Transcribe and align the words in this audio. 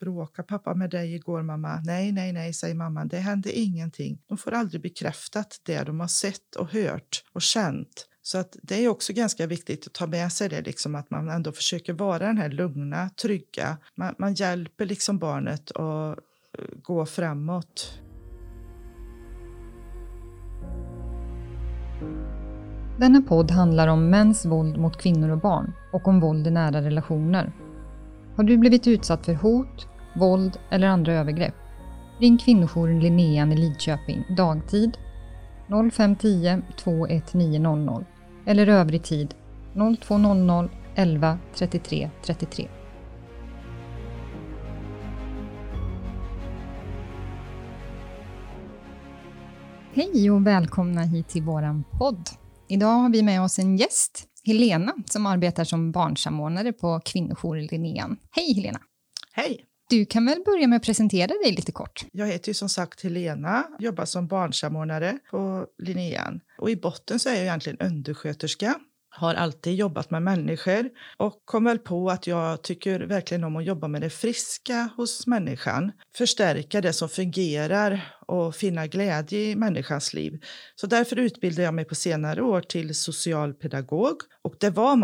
bråkade 0.00 0.46
pappa 0.46 0.74
med 0.74 0.90
dig 0.90 1.14
igår 1.14 1.42
mamma? 1.42 1.80
Nej, 1.84 2.12
nej, 2.12 2.32
nej, 2.32 2.52
säger 2.52 2.74
mamman. 2.74 3.08
Det 3.08 3.18
hände 3.18 3.58
ingenting. 3.58 4.18
De 4.28 4.38
får 4.38 4.52
aldrig 4.52 4.82
bekräftat 4.82 5.60
det 5.62 5.82
de 5.82 6.00
har 6.00 6.08
sett 6.08 6.56
och 6.56 6.72
hört 6.72 7.24
och 7.32 7.42
känt. 7.42 8.06
Så 8.22 8.38
att 8.38 8.56
det 8.62 8.84
är 8.84 8.88
också 8.88 9.12
ganska 9.12 9.46
viktigt 9.46 9.86
att 9.86 9.92
ta 9.92 10.06
med 10.06 10.32
sig 10.32 10.48
det, 10.48 10.62
liksom 10.62 10.94
att 10.94 11.10
man 11.10 11.28
ändå 11.28 11.52
försöker 11.52 11.92
vara 11.92 12.18
den 12.18 12.38
här 12.38 12.48
lugna, 12.48 13.10
trygga. 13.22 13.78
Man, 13.94 14.14
man 14.18 14.34
hjälper 14.34 14.86
liksom 14.86 15.18
barnet 15.18 15.70
att 15.70 16.18
eh, 16.58 16.64
gå 16.82 17.06
framåt. 17.06 18.00
Denna 22.98 23.22
podd 23.22 23.50
handlar 23.50 23.88
om 23.88 24.10
mäns 24.10 24.44
våld 24.44 24.78
mot 24.78 25.02
kvinnor 25.02 25.28
och 25.28 25.40
barn 25.40 25.72
och 25.92 26.08
om 26.08 26.20
våld 26.20 26.46
i 26.46 26.50
nära 26.50 26.82
relationer. 26.82 27.52
Har 28.36 28.44
du 28.44 28.58
blivit 28.58 28.86
utsatt 28.86 29.26
för 29.26 29.34
hot, 29.34 29.88
våld 30.14 30.58
eller 30.70 30.88
andra 30.88 31.12
övergrepp? 31.12 31.54
Ring 32.18 32.38
kvinnojouren 32.38 33.00
Linnean 33.00 33.52
i 33.52 33.56
Lidköping 33.56 34.24
dagtid 34.36 34.96
0510 35.90 36.62
21900 36.76 38.04
eller 38.46 38.66
övrig 38.66 39.02
tid 39.02 39.34
0200 40.00 40.68
11 40.94 41.38
33 41.54 42.10
33. 42.22 42.68
Hej 49.94 50.30
och 50.30 50.46
välkomna 50.46 51.02
hit 51.02 51.28
till 51.28 51.42
våran 51.42 51.84
podd. 51.98 52.28
Idag 52.68 52.86
har 52.86 53.10
vi 53.10 53.22
med 53.22 53.42
oss 53.42 53.58
en 53.58 53.76
gäst, 53.76 54.24
Helena, 54.44 54.92
som 55.06 55.26
arbetar 55.26 55.64
som 55.64 55.92
barnsamordnare 55.92 56.72
på 56.72 57.00
kvinnojouren 57.04 57.66
Linnean. 57.66 58.16
Hej 58.30 58.54
Helena! 58.54 58.80
Hej! 59.32 59.69
Du 59.90 60.06
kan 60.06 60.26
väl 60.26 60.42
börja 60.44 60.66
med 60.66 60.76
att 60.76 60.82
presentera 60.82 61.34
dig 61.44 61.52
lite 61.52 61.72
kort? 61.72 62.04
Jag 62.12 62.26
heter 62.26 62.48
ju 62.48 62.54
som 62.54 62.68
sagt 62.68 63.02
Helena, 63.02 63.64
jobbar 63.78 64.04
som 64.04 64.26
barnsamordnare 64.26 65.18
på 65.30 65.66
Linnean. 65.78 66.40
Och 66.58 66.70
i 66.70 66.76
botten 66.76 67.18
så 67.18 67.28
är 67.28 67.34
jag 67.34 67.42
egentligen 67.42 67.78
undersköterska 67.78 68.74
har 69.10 69.34
alltid 69.34 69.74
jobbat 69.74 70.10
med 70.10 70.22
människor 70.22 70.90
och 71.16 71.42
kom 71.44 71.64
väl 71.64 71.78
på 71.78 72.10
att 72.10 72.26
jag 72.26 72.62
tycker 72.62 73.00
verkligen 73.00 73.44
om 73.44 73.56
att 73.56 73.64
jobba 73.64 73.88
med 73.88 74.00
det 74.00 74.10
friska 74.10 74.90
hos 74.96 75.26
människan. 75.26 75.92
Förstärka 76.16 76.80
det 76.80 76.92
som 76.92 77.08
fungerar 77.08 78.14
och 78.26 78.54
finna 78.54 78.86
glädje 78.86 79.38
i 79.38 79.56
människans 79.56 80.14
liv. 80.14 80.40
Så 80.76 80.86
därför 80.86 81.16
utbildade 81.18 81.62
jag 81.62 81.74
mig 81.74 81.84
på 81.84 81.94
senare 81.94 82.42
år 82.42 82.60
till 82.60 82.94
socialpedagog. 82.94 84.16
Och 84.42 84.54
det 84.60 84.70
var 84.70 84.96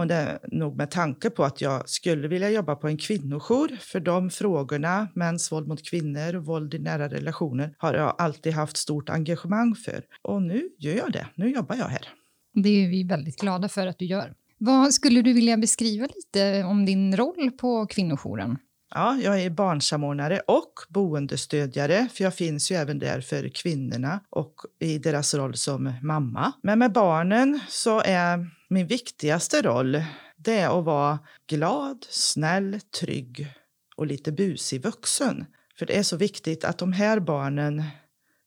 nog 0.56 0.76
med 0.76 0.90
tanke 0.90 1.30
på 1.30 1.44
att 1.44 1.60
jag 1.60 1.88
skulle 1.88 2.28
vilja 2.28 2.50
jobba 2.50 2.76
på 2.76 2.88
en 2.88 2.98
kvinnojour. 2.98 3.76
För 3.80 4.00
de 4.00 4.30
frågorna, 4.30 5.08
mäns 5.14 5.52
våld 5.52 5.68
mot 5.68 5.90
kvinnor 5.90 6.36
och 6.36 6.44
våld 6.44 6.74
i 6.74 6.78
nära 6.78 7.08
relationer, 7.08 7.74
har 7.78 7.94
jag 7.94 8.14
alltid 8.18 8.52
haft 8.52 8.76
stort 8.76 9.10
engagemang 9.10 9.74
för. 9.74 10.04
Och 10.22 10.42
nu 10.42 10.68
gör 10.78 10.94
jag 10.94 11.12
det. 11.12 11.26
Nu 11.34 11.50
jobbar 11.50 11.76
jag 11.76 11.88
här. 11.88 12.08
Det 12.62 12.84
är 12.84 12.88
vi 12.88 13.04
väldigt 13.04 13.40
glada 13.40 13.68
för 13.68 13.86
att 13.86 13.98
du 13.98 14.04
gör. 14.04 14.34
Vad 14.58 14.94
skulle 14.94 15.22
du 15.22 15.32
vilja 15.32 15.56
beskriva 15.56 16.06
lite 16.16 16.64
om 16.64 16.86
din 16.86 17.16
roll 17.16 17.50
på 17.50 17.86
kvinnojouren? 17.86 18.58
Ja, 18.94 19.18
jag 19.22 19.42
är 19.42 19.50
barnsamordnare 19.50 20.40
och 20.46 20.72
boendestödjare, 20.88 22.08
för 22.12 22.24
jag 22.24 22.34
finns 22.34 22.70
ju 22.70 22.76
även 22.76 22.98
där 22.98 23.20
för 23.20 23.48
kvinnorna 23.48 24.20
och 24.30 24.54
i 24.80 24.98
deras 24.98 25.34
roll 25.34 25.56
som 25.56 25.92
mamma. 26.02 26.52
Men 26.62 26.78
med 26.78 26.92
barnen 26.92 27.60
så 27.68 28.00
är 28.00 28.50
min 28.68 28.86
viktigaste 28.86 29.62
roll 29.62 30.02
det 30.36 30.58
är 30.58 30.78
att 30.78 30.84
vara 30.84 31.18
glad, 31.46 32.06
snäll, 32.10 32.80
trygg 33.00 33.52
och 33.96 34.06
lite 34.06 34.32
busig 34.32 34.82
vuxen. 34.82 35.44
För 35.78 35.86
det 35.86 35.98
är 35.98 36.02
så 36.02 36.16
viktigt 36.16 36.64
att 36.64 36.78
de 36.78 36.92
här 36.92 37.20
barnen 37.20 37.82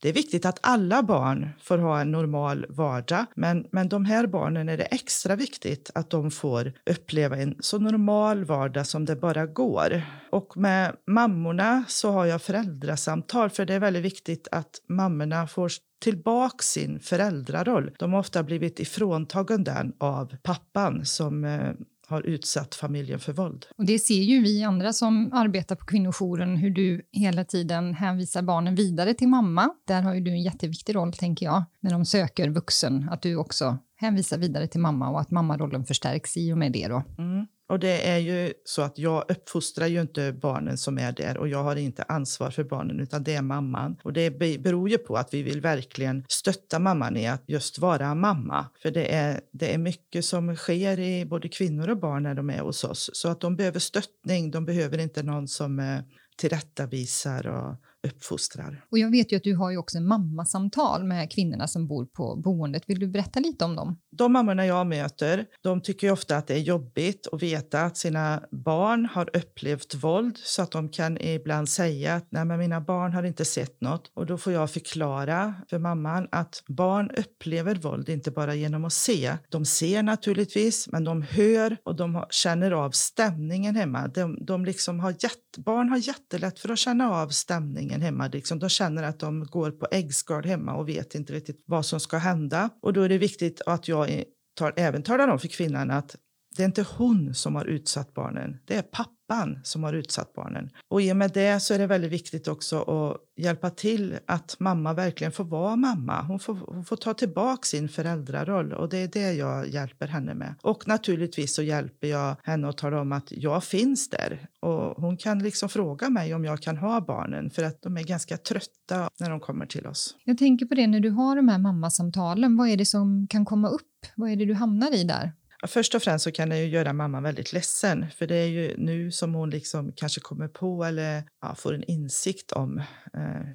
det 0.01 0.09
är 0.09 0.13
viktigt 0.13 0.45
att 0.45 0.59
alla 0.61 1.03
barn 1.03 1.49
får 1.61 1.77
ha 1.77 2.01
en 2.01 2.11
normal 2.11 2.65
vardag, 2.69 3.25
men, 3.35 3.67
men 3.71 3.89
de 3.89 4.05
här 4.05 4.27
barnen 4.27 4.69
är 4.69 4.77
det 4.77 4.83
extra 4.83 5.35
viktigt 5.35 5.91
att 5.95 6.09
de 6.09 6.31
får 6.31 6.73
uppleva 6.85 7.37
en 7.37 7.55
så 7.59 7.79
normal 7.79 8.45
vardag 8.45 8.87
som 8.87 9.05
det 9.05 9.15
bara 9.15 9.45
går. 9.45 10.01
Och 10.29 10.57
med 10.57 10.95
mammorna 11.07 11.83
så 11.87 12.11
har 12.11 12.25
jag 12.25 12.41
föräldrasamtal, 12.41 13.49
för 13.49 13.65
det 13.65 13.73
är 13.73 13.79
väldigt 13.79 14.03
viktigt 14.03 14.47
att 14.51 14.81
mammorna 14.87 15.47
får 15.47 15.71
tillbaka 16.01 16.63
sin 16.63 16.99
föräldraroll. 16.99 17.91
De 17.99 18.13
har 18.13 18.19
ofta 18.19 18.43
blivit 18.43 18.79
ifråntagen 18.79 19.63
den 19.63 19.93
av 19.97 20.35
pappan 20.43 21.05
som 21.05 21.45
eh, 21.45 21.71
har 22.09 22.21
utsatt 22.21 22.75
familjen 22.75 23.19
för 23.19 23.33
våld. 23.33 23.65
Och 23.77 23.85
det 23.85 23.99
ser 23.99 24.21
ju 24.23 24.41
vi 24.41 24.63
andra 24.63 24.93
som 24.93 25.33
arbetar 25.33 25.75
på 25.75 25.85
kvinnojouren, 25.85 26.55
hur 26.55 26.69
du 26.69 27.01
hela 27.11 27.45
tiden 27.45 27.93
hänvisar 27.93 28.41
barnen 28.41 28.75
vidare 28.75 29.13
till 29.13 29.27
mamma. 29.27 29.69
Där 29.87 30.01
har 30.01 30.13
ju 30.13 30.21
du 30.21 30.31
en 30.31 30.41
jätteviktig 30.41 30.95
roll, 30.95 31.13
tänker 31.13 31.45
jag, 31.45 31.63
när 31.79 31.91
de 31.91 32.05
söker 32.05 32.49
vuxen, 32.49 33.09
att 33.11 33.21
du 33.21 33.35
också 33.35 33.77
hänvisar 33.95 34.37
vidare 34.37 34.67
till 34.67 34.79
mamma 34.79 35.09
och 35.09 35.19
att 35.19 35.31
mammarollen 35.31 35.85
förstärks 35.85 36.37
i 36.37 36.53
och 36.53 36.57
med 36.57 36.71
det. 36.71 36.87
Då. 36.87 37.03
Mm. 37.17 37.47
Och 37.69 37.79
det 37.79 38.07
är 38.09 38.17
ju 38.17 38.53
så 38.65 38.81
att 38.81 38.97
jag 38.97 39.25
uppfostrar 39.31 39.87
ju 39.87 40.01
inte 40.01 40.33
barnen 40.33 40.77
som 40.77 40.97
är 40.97 41.11
där 41.11 41.37
och 41.37 41.47
jag 41.47 41.63
har 41.63 41.75
inte 41.75 42.03
ansvar 42.03 42.51
för 42.51 42.63
barnen 42.63 42.99
utan 42.99 43.23
det 43.23 43.35
är 43.35 43.41
mamman. 43.41 43.97
Och 44.03 44.13
det 44.13 44.31
beror 44.59 44.89
ju 44.89 44.97
på 44.97 45.15
att 45.15 45.33
vi 45.33 45.43
vill 45.43 45.61
verkligen 45.61 46.25
stötta 46.27 46.79
mamman 46.79 47.17
i 47.17 47.27
att 47.27 47.43
just 47.47 47.79
vara 47.79 48.15
mamma. 48.15 48.65
För 48.81 48.91
det 48.91 49.15
är, 49.15 49.41
det 49.51 49.73
är 49.73 49.77
mycket 49.77 50.25
som 50.25 50.55
sker 50.55 50.99
i 50.99 51.25
både 51.25 51.49
kvinnor 51.49 51.89
och 51.89 51.97
barn 51.97 52.23
när 52.23 52.35
de 52.35 52.49
är 52.49 52.59
hos 52.59 52.83
oss. 52.83 53.09
Så 53.13 53.29
att 53.29 53.41
de 53.41 53.55
behöver 53.55 53.79
stöttning, 53.79 54.51
de 54.51 54.65
behöver 54.65 54.97
inte 54.97 55.23
någon 55.23 55.47
som 55.47 55.79
eh, 55.79 55.99
tillrättavisar 56.37 57.47
och 57.47 57.75
uppfostrar. 58.07 58.85
Och 58.91 58.99
jag 58.99 59.11
vet 59.11 59.31
ju 59.31 59.37
att 59.37 59.43
du 59.43 59.55
har 59.55 59.71
ju 59.71 59.77
också 59.77 59.99
mammasamtal 59.99 61.03
med 61.03 61.31
kvinnorna 61.31 61.67
som 61.67 61.87
bor 61.87 62.05
på 62.05 62.35
boendet. 62.35 62.83
Vill 62.87 62.99
du 62.99 63.07
berätta 63.07 63.39
lite 63.39 63.65
om 63.65 63.75
dem? 63.75 63.99
De 64.11 64.33
mammorna 64.33 64.65
jag 64.65 64.87
möter, 64.87 65.45
de 65.61 65.81
tycker 65.81 66.11
ofta 66.11 66.37
att 66.37 66.47
det 66.47 66.53
är 66.53 66.59
jobbigt 66.59 67.27
att 67.31 67.43
veta 67.43 67.81
att 67.81 67.97
sina 67.97 68.43
barn 68.51 69.05
har 69.05 69.37
upplevt 69.37 69.95
våld 69.95 70.37
så 70.37 70.61
att 70.61 70.71
de 70.71 70.89
kan 70.89 71.17
ibland 71.17 71.69
säga 71.69 72.15
att 72.15 72.27
nej, 72.29 72.45
men 72.45 72.59
mina 72.59 72.81
barn 72.81 73.13
har 73.13 73.23
inte 73.23 73.45
sett 73.45 73.81
något 73.81 74.11
och 74.13 74.25
då 74.25 74.37
får 74.37 74.53
jag 74.53 74.71
förklara 74.71 75.53
för 75.69 75.79
mamman 75.79 76.27
att 76.31 76.63
barn 76.67 77.11
upplever 77.17 77.75
våld 77.75 78.09
inte 78.09 78.31
bara 78.31 78.55
genom 78.55 78.85
att 78.85 78.93
se. 78.93 79.37
De 79.49 79.65
ser 79.65 80.03
naturligtvis, 80.03 80.87
men 80.91 81.03
de 81.03 81.21
hör 81.21 81.77
och 81.83 81.95
de 81.95 82.25
känner 82.29 82.71
av 82.71 82.91
stämningen 82.91 83.75
hemma. 83.75 84.07
De, 84.07 84.45
de 84.45 84.65
liksom 84.65 84.99
har 84.99 85.11
jätte, 85.11 85.61
barn 85.65 85.89
har 85.89 85.97
jättelätt 85.97 86.59
för 86.59 86.69
att 86.69 86.79
känna 86.79 87.11
av 87.11 87.29
stämningen 87.29 87.88
ingen 87.89 88.01
hemma. 88.01 88.27
Liksom. 88.27 88.59
De 88.59 88.69
känner 88.69 89.03
att 89.03 89.19
de 89.19 89.45
går 89.45 89.71
på 89.71 89.87
äggskal 89.91 90.43
hemma 90.43 90.73
och 90.75 90.89
vet 90.89 91.15
inte 91.15 91.33
riktigt 91.33 91.63
vad 91.65 91.85
som 91.85 91.99
ska 91.99 92.17
hända. 92.17 92.69
Och 92.81 92.93
då 92.93 93.01
är 93.01 93.09
det 93.09 93.17
viktigt 93.17 93.61
att 93.65 93.87
jag 93.87 94.23
tar, 94.57 94.73
även 94.75 95.03
talar 95.03 95.27
om 95.27 95.39
för 95.39 95.47
kvinnan 95.47 95.91
att 95.91 96.15
det 96.59 96.63
är 96.63 96.65
inte 96.65 96.85
hon 96.97 97.33
som 97.33 97.55
har 97.55 97.65
utsatt 97.65 98.13
barnen, 98.13 98.57
det 98.65 98.75
är 98.75 98.81
pappan 98.81 99.59
som 99.63 99.83
har 99.83 99.93
utsatt 99.93 100.33
barnen. 100.33 100.69
Och 100.87 101.01
i 101.01 101.11
och 101.11 101.17
med 101.17 101.31
det 101.33 101.59
så 101.59 101.73
är 101.73 101.79
det 101.79 101.87
väldigt 101.87 102.11
viktigt 102.11 102.47
också 102.47 102.81
att 102.81 103.17
hjälpa 103.43 103.69
till 103.69 104.17
att 104.25 104.55
mamma 104.59 104.93
verkligen 104.93 105.31
får 105.31 105.43
vara 105.43 105.75
mamma. 105.75 106.21
Hon 106.21 106.39
får, 106.39 106.53
hon 106.53 106.85
får 106.85 106.95
ta 106.95 107.13
tillbaka 107.13 107.63
sin 107.63 107.89
föräldraroll 107.89 108.73
och 108.73 108.89
det 108.89 108.97
är 108.97 109.07
det 109.07 109.33
jag 109.33 109.67
hjälper 109.67 110.07
henne 110.07 110.33
med. 110.33 110.55
Och 110.61 110.87
naturligtvis 110.87 111.55
så 111.55 111.61
hjälper 111.61 112.07
jag 112.07 112.35
henne 112.43 112.69
att 112.69 112.77
tala 112.77 113.01
om 113.01 113.11
att 113.11 113.27
jag 113.31 113.63
finns 113.63 114.09
där 114.09 114.47
och 114.59 115.01
hon 115.01 115.17
kan 115.17 115.39
liksom 115.39 115.69
fråga 115.69 116.09
mig 116.09 116.33
om 116.33 116.45
jag 116.45 116.61
kan 116.61 116.77
ha 116.77 117.01
barnen 117.01 117.49
för 117.49 117.63
att 117.63 117.81
de 117.81 117.97
är 117.97 118.03
ganska 118.03 118.37
trötta 118.37 119.09
när 119.19 119.29
de 119.29 119.39
kommer 119.39 119.65
till 119.65 119.87
oss. 119.87 120.15
Jag 120.23 120.37
tänker 120.37 120.65
på 120.65 120.75
det 120.75 120.87
när 120.87 120.99
du 120.99 121.09
har 121.09 121.35
de 121.35 121.47
här 121.47 121.57
mammasamtalen, 121.57 122.57
vad 122.57 122.69
är 122.69 122.77
det 122.77 122.85
som 122.85 123.27
kan 123.27 123.45
komma 123.45 123.69
upp? 123.69 123.81
Vad 124.15 124.29
är 124.29 124.35
det 124.35 124.45
du 124.45 124.53
hamnar 124.53 124.95
i 124.95 125.03
där? 125.03 125.33
Först 125.67 125.95
och 125.95 126.03
främst 126.03 126.23
så 126.23 126.31
kan 126.31 126.49
det 126.49 126.57
ju 126.57 126.65
göra 126.65 126.93
mamman 126.93 127.23
väldigt 127.23 127.53
ledsen 127.53 128.05
för 128.11 128.27
det 128.27 128.35
är 128.35 128.47
ju 128.47 128.77
nu 128.77 129.11
som 129.11 129.33
hon 129.33 129.49
liksom 129.49 129.91
kanske 129.95 130.21
kommer 130.21 130.47
på 130.47 130.83
eller 130.83 131.23
ja, 131.41 131.55
får 131.55 131.73
en 131.73 131.83
insikt 131.83 132.51
om 132.51 132.77
eh, 133.13 133.47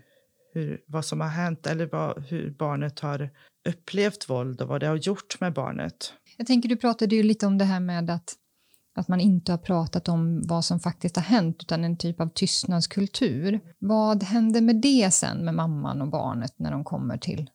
hur, 0.55 0.81
vad 0.87 1.05
som 1.05 1.21
har 1.21 1.29
hänt 1.29 1.67
eller 1.67 1.87
vad, 1.87 2.25
hur 2.25 2.51
barnet 2.51 3.01
har 3.01 3.31
upplevt 3.69 4.31
våld 4.31 4.61
och 4.61 4.69
vad 4.69 4.81
det 4.81 4.87
har 4.87 4.97
gjort 4.97 5.41
med 5.41 5.53
barnet. 5.53 6.13
Jag 6.37 6.47
tänker, 6.47 6.69
du 6.69 6.77
pratade 6.77 7.17
ju 7.17 7.23
lite 7.23 7.47
om 7.47 7.59
det 7.59 7.65
här 7.65 7.81
med 7.81 8.11
att, 8.11 8.35
att 8.95 9.09
man 9.09 9.21
inte 9.21 9.53
har 9.53 9.59
pratat 9.59 10.09
om 10.09 10.43
vad 10.47 10.65
som 10.65 10.81
faktiskt 10.81 11.17
har 11.17 11.23
hänt 11.23 11.57
utan 11.63 11.85
en 11.85 11.97
typ 11.97 12.21
av 12.21 12.29
tystnadskultur. 12.35 13.61
Vad 13.79 14.23
händer 14.23 14.61
med 14.61 14.77
det 14.77 15.11
sen 15.15 15.45
med 15.45 15.55
mamman 15.55 16.03
och 16.03 16.11
barnet 16.11 16.55
när 16.59 16.71
de 16.71 16.85
kommer 16.85 17.19
till 17.19 17.51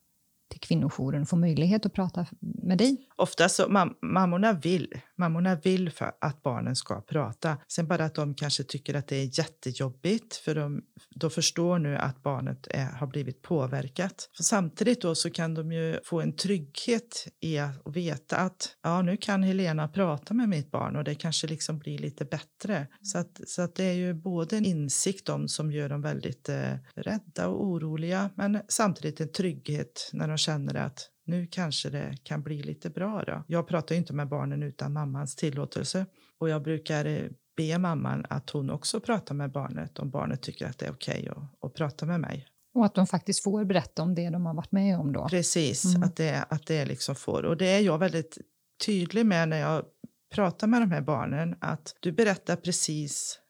kvinnojouren 0.60 1.26
får 1.26 1.36
möjlighet 1.36 1.86
att 1.86 1.92
prata 1.92 2.26
med 2.40 2.78
dig? 2.78 3.08
Ofta 3.16 3.48
så, 3.48 3.68
mam 3.68 3.94
mammorna 4.02 4.52
vill. 4.52 4.94
Mammorna 5.20 5.54
vill 5.54 5.90
för 5.90 6.12
att 6.20 6.42
barnen 6.42 6.76
ska 6.76 7.00
prata. 7.00 7.56
Sen 7.68 7.86
bara 7.86 8.04
att 8.04 8.14
de 8.14 8.34
kanske 8.34 8.64
tycker 8.64 8.94
att 8.94 9.08
det 9.08 9.16
är 9.16 9.38
jättejobbigt 9.38 10.36
för 10.36 10.54
de 10.54 10.82
då 11.10 11.30
förstår 11.30 11.78
nu 11.78 11.96
att 11.96 12.22
barnet 12.22 12.66
är, 12.70 12.84
har 12.84 13.06
blivit 13.06 13.42
påverkat. 13.42 14.30
För 14.36 14.42
samtidigt 14.42 15.02
då 15.02 15.14
så 15.14 15.30
kan 15.30 15.54
de 15.54 15.72
ju 15.72 15.98
få 16.04 16.20
en 16.20 16.36
trygghet 16.36 17.26
i 17.40 17.58
att 17.58 17.96
veta 17.96 18.36
att 18.36 18.76
ja, 18.82 19.02
nu 19.02 19.16
kan 19.16 19.42
Helena 19.42 19.88
prata 19.88 20.34
med 20.34 20.48
mitt 20.48 20.70
barn 20.70 20.96
och 20.96 21.04
det 21.04 21.14
kanske 21.14 21.46
liksom 21.46 21.78
blir 21.78 21.98
lite 21.98 22.24
bättre. 22.24 22.86
Så 23.02 23.18
att, 23.18 23.40
så 23.46 23.62
att 23.62 23.74
det 23.74 23.84
är 23.84 23.94
ju 23.94 24.14
både 24.14 24.56
en 24.56 24.64
insikt 24.64 25.28
om 25.28 25.48
som 25.48 25.72
gör 25.72 25.88
dem 25.88 26.02
väldigt 26.02 26.48
eh, 26.48 26.74
rädda 26.94 27.48
och 27.48 27.64
oroliga 27.64 28.30
men 28.34 28.60
samtidigt 28.68 29.20
en 29.20 29.32
trygghet 29.32 30.10
när 30.12 30.28
de 30.28 30.38
känner 30.38 30.74
att 30.74 31.10
nu 31.30 31.46
kanske 31.46 31.90
det 31.90 32.16
kan 32.22 32.42
bli 32.42 32.62
lite 32.62 32.90
bra 32.90 33.22
då. 33.26 33.44
Jag 33.46 33.68
pratar 33.68 33.94
inte 33.94 34.12
med 34.12 34.28
barnen 34.28 34.62
utan 34.62 34.92
mammans 34.92 35.36
tillåtelse 35.36 36.06
och 36.38 36.48
jag 36.48 36.62
brukar 36.62 37.04
eh, 37.04 37.24
be 37.56 37.78
mamman 37.78 38.26
att 38.28 38.50
hon 38.50 38.70
också 38.70 39.00
pratar 39.00 39.34
med 39.34 39.52
barnet 39.52 39.98
om 39.98 40.10
barnet 40.10 40.42
tycker 40.42 40.66
att 40.66 40.78
det 40.78 40.86
är 40.86 40.92
okej 40.92 41.20
okay 41.20 41.28
att, 41.30 41.64
att 41.64 41.74
prata 41.74 42.06
med 42.06 42.20
mig. 42.20 42.46
Och 42.74 42.84
att 42.84 42.94
de 42.94 43.06
faktiskt 43.06 43.42
får 43.42 43.64
berätta 43.64 44.02
om 44.02 44.14
det 44.14 44.30
de 44.30 44.46
har 44.46 44.54
varit 44.54 44.72
med 44.72 44.98
om 44.98 45.12
då? 45.12 45.28
Precis, 45.28 45.84
mm. 45.84 46.02
att 46.02 46.16
det, 46.16 46.44
att 46.48 46.66
det 46.66 46.84
liksom 46.84 47.14
får. 47.14 47.42
Och 47.42 47.56
det 47.56 47.66
är 47.66 47.80
jag 47.80 47.98
väldigt 47.98 48.38
tydlig 48.86 49.26
med 49.26 49.48
när 49.48 49.60
jag 49.60 49.84
pratar 50.34 50.66
med 50.66 50.82
de 50.82 50.90
här 50.90 51.00
barnen 51.00 51.56
att 51.60 51.94
du 52.00 52.12
berättar 52.12 52.56
precis 52.56 53.40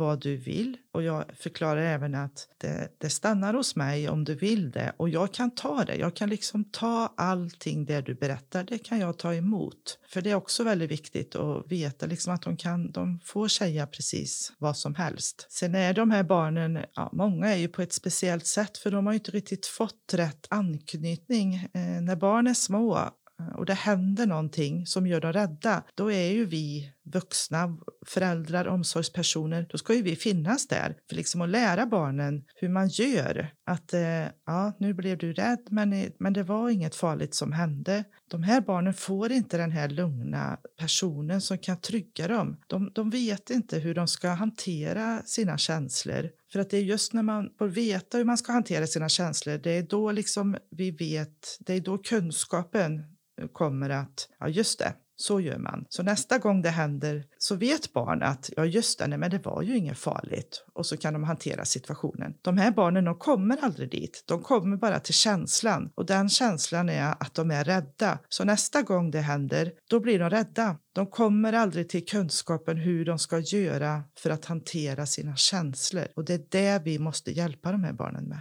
vad 0.00 0.20
du 0.20 0.36
vill 0.36 0.76
och 0.92 1.02
jag 1.02 1.24
förklarar 1.36 1.82
även 1.82 2.14
att 2.14 2.48
det, 2.58 2.88
det, 2.98 3.10
stannar 3.10 3.54
hos 3.54 3.76
mig 3.76 4.08
om 4.08 4.24
du 4.24 4.34
vill 4.34 4.70
det 4.70 4.92
och 4.96 5.08
jag 5.08 5.34
kan 5.34 5.50
ta 5.50 5.84
det. 5.84 5.96
Jag 5.96 6.16
kan 6.16 6.30
liksom 6.30 6.64
ta 6.64 7.14
allting 7.16 7.84
det 7.84 8.00
du 8.00 8.14
berättar, 8.14 8.64
det 8.64 8.78
kan 8.78 8.98
jag 8.98 9.18
ta 9.18 9.34
emot. 9.34 9.98
För 10.08 10.22
det 10.22 10.30
är 10.30 10.34
också 10.34 10.64
väldigt 10.64 10.90
viktigt 10.90 11.36
att 11.36 11.72
veta 11.72 12.06
liksom 12.06 12.34
att 12.34 12.42
de, 12.42 12.56
kan, 12.56 12.92
de 12.92 13.20
får 13.24 13.48
säga 13.48 13.86
precis 13.86 14.52
vad 14.58 14.76
som 14.76 14.94
helst. 14.94 15.46
Sen 15.50 15.74
är 15.74 15.94
de 15.94 16.10
här 16.10 16.22
barnen, 16.22 16.78
ja, 16.94 17.10
många 17.12 17.46
är 17.46 17.56
ju 17.56 17.68
på 17.68 17.82
ett 17.82 17.92
speciellt 17.92 18.46
sätt 18.46 18.78
för 18.78 18.90
de 18.90 19.06
har 19.06 19.14
inte 19.14 19.30
riktigt 19.30 19.66
fått 19.66 20.14
rätt 20.14 20.46
anknytning. 20.50 21.54
Eh, 21.54 22.02
när 22.02 22.16
barn 22.16 22.46
är 22.46 22.54
små 22.54 23.10
och 23.56 23.66
det 23.66 23.74
händer 23.74 24.26
någonting 24.26 24.86
som 24.86 25.06
gör 25.06 25.20
dem 25.20 25.32
rädda, 25.32 25.82
då 25.94 26.12
är 26.12 26.32
ju 26.32 26.44
vi 26.44 26.92
vuxna, 27.12 27.76
föräldrar, 28.06 28.66
omsorgspersoner, 28.68 29.66
då 29.70 29.78
ska 29.78 29.94
ju 29.94 30.02
vi 30.02 30.16
finnas 30.16 30.66
där 30.68 30.96
för 31.08 31.16
liksom 31.16 31.40
att 31.40 31.48
lära 31.48 31.86
barnen 31.86 32.44
hur 32.54 32.68
man 32.68 32.88
gör. 32.88 33.52
Att 33.66 33.94
eh, 33.94 34.26
ja, 34.46 34.72
nu 34.78 34.94
blev 34.94 35.18
du 35.18 35.32
rädd, 35.32 35.66
men, 35.70 35.92
eh, 35.92 36.10
men 36.18 36.32
det 36.32 36.42
var 36.42 36.70
inget 36.70 36.94
farligt 36.94 37.34
som 37.34 37.52
hände. 37.52 38.04
De 38.30 38.42
här 38.42 38.60
barnen 38.60 38.94
får 38.94 39.32
inte 39.32 39.56
den 39.56 39.70
här 39.70 39.88
lugna 39.88 40.58
personen 40.78 41.40
som 41.40 41.58
kan 41.58 41.80
trygga 41.80 42.28
dem. 42.28 42.56
De, 42.66 42.90
de 42.94 43.10
vet 43.10 43.50
inte 43.50 43.78
hur 43.78 43.94
de 43.94 44.08
ska 44.08 44.28
hantera 44.28 45.22
sina 45.24 45.58
känslor. 45.58 46.30
För 46.52 46.60
att 46.60 46.70
det 46.70 46.76
är 46.76 46.82
just 46.82 47.12
när 47.12 47.22
man 47.22 47.50
får 47.58 47.68
veta 47.68 48.18
hur 48.18 48.24
man 48.24 48.38
ska 48.38 48.52
hantera 48.52 48.86
sina 48.86 49.08
känslor, 49.08 49.58
det 49.58 49.70
är 49.70 49.82
då 49.82 50.12
liksom 50.12 50.56
vi 50.70 50.90
vet, 50.90 51.58
det 51.60 51.74
är 51.74 51.80
då 51.80 51.98
kunskapen 51.98 53.04
kommer 53.48 53.90
att, 53.90 54.28
ja 54.38 54.48
just 54.48 54.78
det, 54.78 54.94
så 55.20 55.40
gör 55.40 55.58
man. 55.58 55.84
Så 55.88 56.02
nästa 56.02 56.38
gång 56.38 56.62
det 56.62 56.70
händer 56.70 57.24
så 57.38 57.54
vet 57.56 57.92
barn 57.92 58.22
att 58.22 58.50
ja 58.56 58.64
just 58.64 58.98
det, 58.98 59.06
nej, 59.06 59.18
men 59.18 59.30
det 59.30 59.44
var 59.44 59.62
ju 59.62 59.76
inget 59.76 59.98
farligt 59.98 60.64
och 60.72 60.86
så 60.86 60.96
kan 60.96 61.12
de 61.12 61.24
hantera 61.24 61.64
situationen. 61.64 62.34
De 62.42 62.58
här 62.58 62.70
barnen 62.70 63.04
de 63.04 63.18
kommer 63.18 63.64
aldrig 63.64 63.90
dit. 63.90 64.24
De 64.26 64.42
kommer 64.42 64.76
bara 64.76 65.00
till 65.00 65.14
känslan 65.14 65.90
och 65.94 66.06
den 66.06 66.28
känslan 66.28 66.88
är 66.88 67.14
att 67.20 67.34
de 67.34 67.50
är 67.50 67.64
rädda. 67.64 68.18
Så 68.28 68.44
nästa 68.44 68.82
gång 68.82 69.10
det 69.10 69.20
händer, 69.20 69.72
då 69.90 70.00
blir 70.00 70.18
de 70.18 70.30
rädda. 70.30 70.76
De 70.92 71.06
kommer 71.06 71.52
aldrig 71.52 71.88
till 71.88 72.06
kunskapen 72.06 72.76
hur 72.76 73.04
de 73.04 73.18
ska 73.18 73.38
göra 73.38 74.02
för 74.18 74.30
att 74.30 74.44
hantera 74.44 75.06
sina 75.06 75.36
känslor 75.36 76.06
och 76.16 76.24
det 76.24 76.34
är 76.34 76.44
det 76.48 76.82
vi 76.84 76.98
måste 76.98 77.30
hjälpa 77.30 77.72
de 77.72 77.84
här 77.84 77.92
barnen 77.92 78.24
med. 78.24 78.40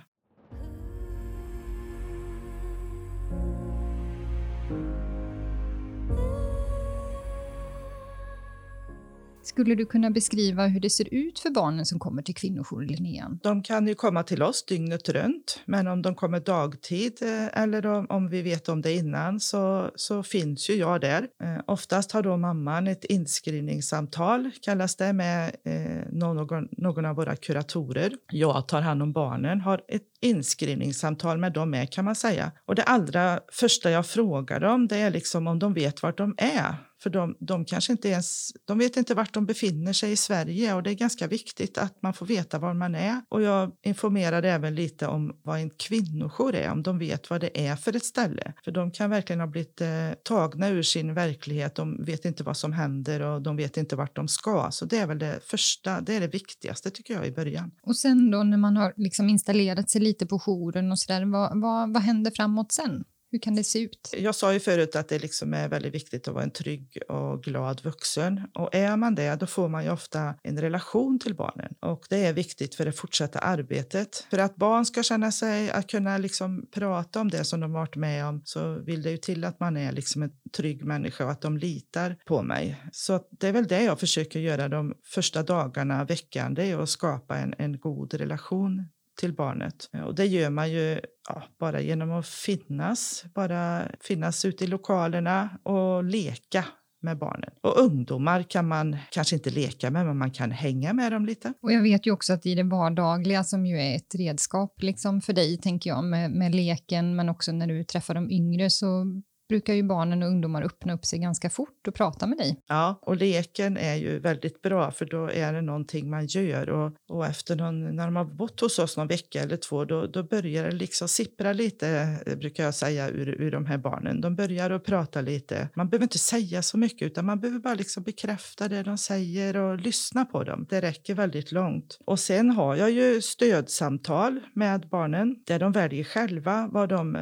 Skulle 9.50 9.76
du 9.76 9.86
kunna 9.86 10.10
beskriva 10.10 10.68
hur 10.68 10.80
det 10.80 10.90
ser 10.90 11.14
ut 11.14 11.40
för 11.40 11.50
barnen 11.50 11.86
som 11.86 12.00
kommer 12.00 12.22
till 12.22 12.36
kvinnojouren 12.36 13.40
De 13.44 13.64
kan 13.64 13.88
ju 13.88 13.96
komma 13.96 14.24
till 14.24 14.44
oss 14.44 14.66
dygnet 14.66 15.10
runt, 15.10 15.62
men 15.66 15.88
om 15.88 16.02
de 16.02 16.16
kommer 16.16 16.40
dagtid 16.40 17.14
eh, 17.22 17.62
eller 17.62 17.86
om, 17.86 18.06
om 18.10 18.30
vi 18.30 18.42
vet 18.42 18.70
om 18.70 18.82
det 18.82 18.94
innan 18.94 19.40
så, 19.40 19.92
så 19.96 20.24
finns 20.24 20.70
ju 20.70 20.74
jag 20.74 21.02
där. 21.02 21.28
Eh, 21.44 21.62
oftast 21.68 22.12
har 22.12 22.24
då 22.24 22.38
mamman 22.38 22.88
ett 22.88 23.06
inskrivningssamtal, 23.06 24.52
kallas 24.62 24.96
det, 24.96 25.14
med 25.14 25.56
eh, 25.66 26.12
någon, 26.12 26.68
någon 26.72 27.06
av 27.06 27.16
våra 27.16 27.36
kuratorer. 27.36 28.12
Jag 28.32 28.68
tar 28.68 28.82
hand 28.82 29.04
om 29.04 29.14
barnen, 29.14 29.62
har 29.62 29.82
ett 29.88 30.08
inskrivningssamtal 30.22 31.38
med 31.38 31.54
dem 31.54 31.70
med 31.70 31.92
kan 31.92 32.06
man 32.06 32.16
säga. 32.16 32.52
Och 32.66 32.76
det 32.76 32.84
allra 32.84 33.40
första 33.52 33.92
jag 33.92 34.06
frågar 34.06 34.60
dem 34.60 34.88
det 34.88 34.98
är 34.98 35.10
liksom 35.10 35.48
om 35.48 35.60
de 35.60 35.74
vet 35.74 36.04
vart 36.04 36.18
de 36.18 36.36
är. 36.38 36.89
För 37.04 37.10
de, 37.10 37.38
de 37.40 37.66
kanske 37.66 37.92
inte 37.92 38.10
ens, 38.10 38.52
de 38.66 38.78
vet 38.78 38.98
inte 38.98 39.16
vart 39.16 39.34
de 39.34 39.46
befinner 39.46 39.94
sig 39.94 40.12
i 40.12 40.16
Sverige 40.16 40.74
och 40.74 40.84
det 40.84 40.92
är 40.92 40.96
ganska 40.96 41.28
viktigt 41.28 41.78
att 41.78 42.02
man 42.02 42.14
får 42.14 42.26
veta 42.26 42.60
var 42.60 42.74
man 42.74 42.96
är. 42.96 43.22
Och 43.30 43.42
jag 43.42 43.72
informerade 43.86 44.50
även 44.50 44.76
lite 44.76 45.08
om 45.08 45.40
vad 45.44 45.60
en 45.60 45.70
kvinnojour 45.70 46.56
är, 46.56 46.72
om 46.72 46.84
de 46.84 47.00
vet 47.00 47.30
vad 47.30 47.42
det 47.42 47.68
är 47.68 47.76
för 47.76 47.96
ett 47.96 48.06
ställe. 48.06 48.54
För 48.64 48.72
de 48.72 48.92
kan 48.92 49.10
verkligen 49.10 49.40
ha 49.40 49.48
blivit 49.48 49.82
eh, 49.82 49.88
tagna 50.24 50.70
ur 50.70 50.84
sin 50.84 51.14
verklighet, 51.14 51.76
de 51.76 52.04
vet 52.06 52.26
inte 52.26 52.44
vad 52.44 52.58
som 52.58 52.74
händer 52.74 53.22
och 53.22 53.42
de 53.42 53.56
vet 53.56 53.78
inte 53.78 53.96
vart 53.96 54.16
de 54.16 54.28
ska. 54.28 54.72
Så 54.72 54.86
det 54.86 54.98
är 54.98 55.08
väl 55.08 55.20
det 55.20 55.40
första, 55.44 56.02
det 56.02 56.16
är 56.16 56.20
det 56.20 56.28
viktigaste 56.28 56.90
tycker 56.90 57.14
jag 57.14 57.28
i 57.28 57.32
början. 57.32 57.72
Och 57.84 57.96
sen 57.96 58.32
då 58.32 58.44
när 58.44 58.58
man 58.58 58.78
har 58.78 58.94
liksom 58.96 59.30
installerat 59.30 59.90
sig 59.90 60.02
lite 60.02 60.26
på 60.26 60.40
jouren 60.40 60.92
och 60.92 61.00
sådär, 61.00 61.26
vad, 61.26 61.62
vad, 61.62 61.94
vad 61.94 62.04
händer 62.04 62.32
framåt 62.36 62.72
sen? 62.72 63.04
Hur 63.32 63.40
kan 63.40 63.56
det 63.56 63.64
se 63.64 63.82
ut? 63.82 64.14
Jag 64.18 64.36
sa 64.36 64.54
ju 64.54 64.60
förut 64.60 64.96
att 64.96 65.10
det 65.10 65.20
liksom 65.20 65.54
är 65.54 65.70
väldigt 65.70 65.94
viktigt 65.94 66.28
att 66.28 66.34
vara 66.34 66.44
en 66.44 66.52
trygg 66.52 66.98
och 67.10 67.44
glad 67.44 67.84
vuxen. 67.84 68.42
Och 68.54 68.76
är 68.76 68.98
man 68.98 69.16
det, 69.16 69.36
då 69.36 69.48
får 69.48 69.70
man 69.70 69.84
ju 69.84 69.92
ofta 69.92 70.36
en 70.44 70.62
relation 70.62 71.20
till 71.20 71.36
barnen. 71.36 71.74
Och 71.80 72.06
det 72.10 72.26
är 72.26 72.34
viktigt 72.34 72.76
för 72.76 72.86
det 72.86 72.92
fortsatta 72.92 73.40
arbetet. 73.40 74.28
För 74.30 74.38
att 74.38 74.56
barn 74.56 74.86
ska 74.86 75.04
känna 75.04 75.32
sig, 75.32 75.72
att 75.72 75.90
kunna 75.90 76.18
liksom 76.18 76.66
prata 76.72 77.22
om 77.22 77.30
det 77.30 77.44
som 77.44 77.60
de 77.60 77.72
varit 77.72 77.96
med 77.96 78.26
om, 78.26 78.42
så 78.46 78.80
vill 78.80 79.02
det 79.02 79.12
ju 79.12 79.18
till 79.18 79.44
att 79.44 79.60
man 79.60 79.78
är 79.78 79.92
liksom 79.92 80.24
en 80.24 80.32
trygg 80.58 80.86
människa 80.86 81.26
och 81.26 81.32
att 81.32 81.42
de 81.42 81.58
litar 81.58 82.18
på 82.26 82.42
mig. 82.42 82.84
Så 82.92 83.22
det 83.32 83.48
är 83.48 83.52
väl 83.52 83.68
det 83.68 83.84
jag 83.84 84.00
försöker 84.00 84.40
göra 84.40 84.68
de 84.68 84.94
första 85.06 85.44
dagarna, 85.44 86.06
veckan, 86.06 86.54
det 86.54 86.66
är 86.66 86.78
att 86.78 86.90
skapa 86.90 87.38
en, 87.38 87.54
en 87.58 87.80
god 87.80 88.14
relation 88.14 88.86
till 89.20 89.34
barnet. 89.34 89.90
Eh, 89.94 90.02
och 90.02 90.16
det 90.16 90.26
gör 90.26 90.50
man 90.50 90.72
ju 90.72 91.00
ja, 91.30 91.44
bara 91.60 91.82
genom 91.82 92.12
att 92.12 92.28
finnas, 92.28 93.24
bara 93.36 93.88
finnas 94.02 94.46
ute 94.46 94.64
i 94.64 94.68
lokalerna 94.68 95.50
och 95.64 96.04
leka 96.04 96.66
med 97.02 97.18
barnen. 97.18 97.50
Och 97.64 97.80
ungdomar 97.80 98.44
kan 98.44 98.68
man 98.68 98.98
kanske 99.12 99.36
inte 99.36 99.50
leka 99.50 99.92
med, 99.92 100.06
men 100.06 100.18
man 100.18 100.32
kan 100.32 100.52
hänga 100.52 100.94
med 100.94 101.12
dem 101.12 101.26
lite. 101.26 101.54
Och 101.62 101.72
jag 101.72 101.82
vet 101.82 102.08
ju 102.08 102.12
också 102.12 102.34
att 102.34 102.46
i 102.46 102.56
det 102.56 102.64
vardagliga, 102.64 103.44
som 103.44 103.66
ju 103.66 103.80
är 103.80 103.96
ett 103.96 104.16
redskap 104.16 104.82
liksom 104.82 105.22
för 105.22 105.34
dig, 105.34 105.58
tänker 105.58 105.90
jag, 105.90 106.04
med, 106.04 106.32
med 106.32 106.56
leken, 106.56 107.16
men 107.16 107.30
också 107.30 107.52
när 107.52 107.68
du 107.68 107.84
träffar 107.84 108.14
de 108.14 108.32
yngre, 108.32 108.70
så 108.70 109.06
brukar 109.50 109.74
ju 109.74 109.84
barnen 109.84 110.24
och 110.24 110.30
ungdomar 110.30 110.62
öppna 110.62 110.94
upp 110.94 111.06
sig 111.06 111.20
ganska 111.20 111.50
fort 111.50 111.88
och 111.88 111.94
prata 111.94 112.28
med 112.28 112.38
dig. 112.38 112.60
Ja, 112.68 113.00
och 113.02 113.18
leken 113.18 113.78
är 113.78 113.96
ju 113.96 114.20
väldigt 114.20 114.62
bra 114.62 114.92
för 114.92 115.06
då 115.06 115.32
är 115.32 115.54
det 115.54 115.62
någonting 115.62 116.10
man 116.10 116.26
gör 116.26 116.70
och, 116.70 116.94
och 117.10 117.26
efter 117.26 117.56
någon, 117.56 117.96
när 117.96 118.06
de 118.06 118.16
har 118.16 118.26
bott 118.26 118.60
hos 118.62 118.80
oss 118.80 118.98
någon 118.98 119.08
vecka 119.08 119.42
eller 119.42 119.58
två 119.58 119.86
då, 119.86 120.08
då 120.08 120.24
börjar 120.24 120.64
det 120.64 120.72
liksom 120.72 121.08
sippra 121.08 121.54
lite, 121.54 122.18
eh, 122.26 122.36
brukar 122.36 122.64
jag 122.64 122.76
säga, 122.76 123.10
ur, 123.10 123.42
ur 123.42 123.52
de 123.52 123.66
här 123.66 123.78
barnen. 123.78 124.22
De 124.22 124.36
börjar 124.36 124.70
att 124.70 124.84
prata 124.84 125.22
lite. 125.22 125.70
Man 125.76 125.90
behöver 125.90 126.04
inte 126.06 126.18
säga 126.18 126.62
så 126.62 126.78
mycket 126.78 127.06
utan 127.06 127.26
man 127.26 127.40
behöver 127.40 127.60
bara 127.60 127.74
liksom 127.74 128.04
bekräfta 128.04 128.68
det 128.68 128.84
de 128.84 128.98
säger 128.98 129.58
och 129.58 129.78
lyssna 129.78 130.26
på 130.26 130.44
dem. 130.44 130.66
Det 130.70 130.82
räcker 130.82 131.16
väldigt 131.16 131.52
långt. 131.52 131.98
Och 132.06 132.20
sen 132.20 132.50
har 132.50 132.76
jag 132.76 132.92
ju 132.92 133.22
stödsamtal 133.22 134.40
med 134.54 134.90
barnen 134.90 135.36
där 135.46 135.60
de 135.60 135.72
väljer 135.72 136.04
själva 136.04 136.70
vad 136.72 136.90
de 136.90 137.16
eh, 137.16 137.22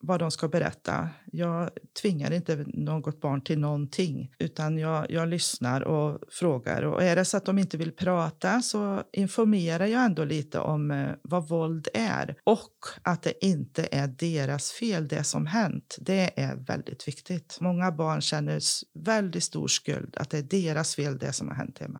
vad 0.00 0.20
de 0.20 0.30
ska 0.30 0.48
berätta. 0.48 1.08
Jag 1.32 1.70
tvingar 2.02 2.30
inte 2.30 2.64
något 2.66 3.20
barn 3.20 3.40
till 3.40 3.58
någonting, 3.58 4.34
utan 4.38 4.78
jag, 4.78 5.10
jag 5.10 5.28
lyssnar 5.28 5.80
och 5.80 6.18
frågar. 6.30 6.82
Och 6.82 7.02
är 7.02 7.16
det 7.16 7.24
så 7.24 7.36
att 7.36 7.44
de 7.44 7.58
inte 7.58 7.76
vill 7.76 7.92
prata 7.92 8.62
så 8.62 9.02
informerar 9.12 9.86
jag 9.86 10.04
ändå 10.04 10.24
lite 10.24 10.58
om 10.58 10.90
eh, 10.90 11.10
vad 11.22 11.48
våld 11.48 11.88
är 11.94 12.36
och 12.44 12.74
att 13.02 13.22
det 13.22 13.44
inte 13.44 13.88
är 13.92 14.06
deras 14.08 14.70
fel, 14.70 15.08
det 15.08 15.24
som 15.24 15.46
hänt. 15.46 15.96
Det 16.00 16.40
är 16.40 16.56
väldigt 16.56 17.08
viktigt. 17.08 17.58
Många 17.60 17.92
barn 17.92 18.20
känner 18.20 18.60
väldigt 18.98 19.44
stor 19.44 19.68
skuld, 19.68 20.16
att 20.16 20.30
det 20.30 20.38
är 20.38 20.42
deras 20.42 20.94
fel, 20.94 21.18
det 21.18 21.32
som 21.32 21.48
har 21.48 21.54
hänt 21.54 21.78
hemma. 21.78 21.98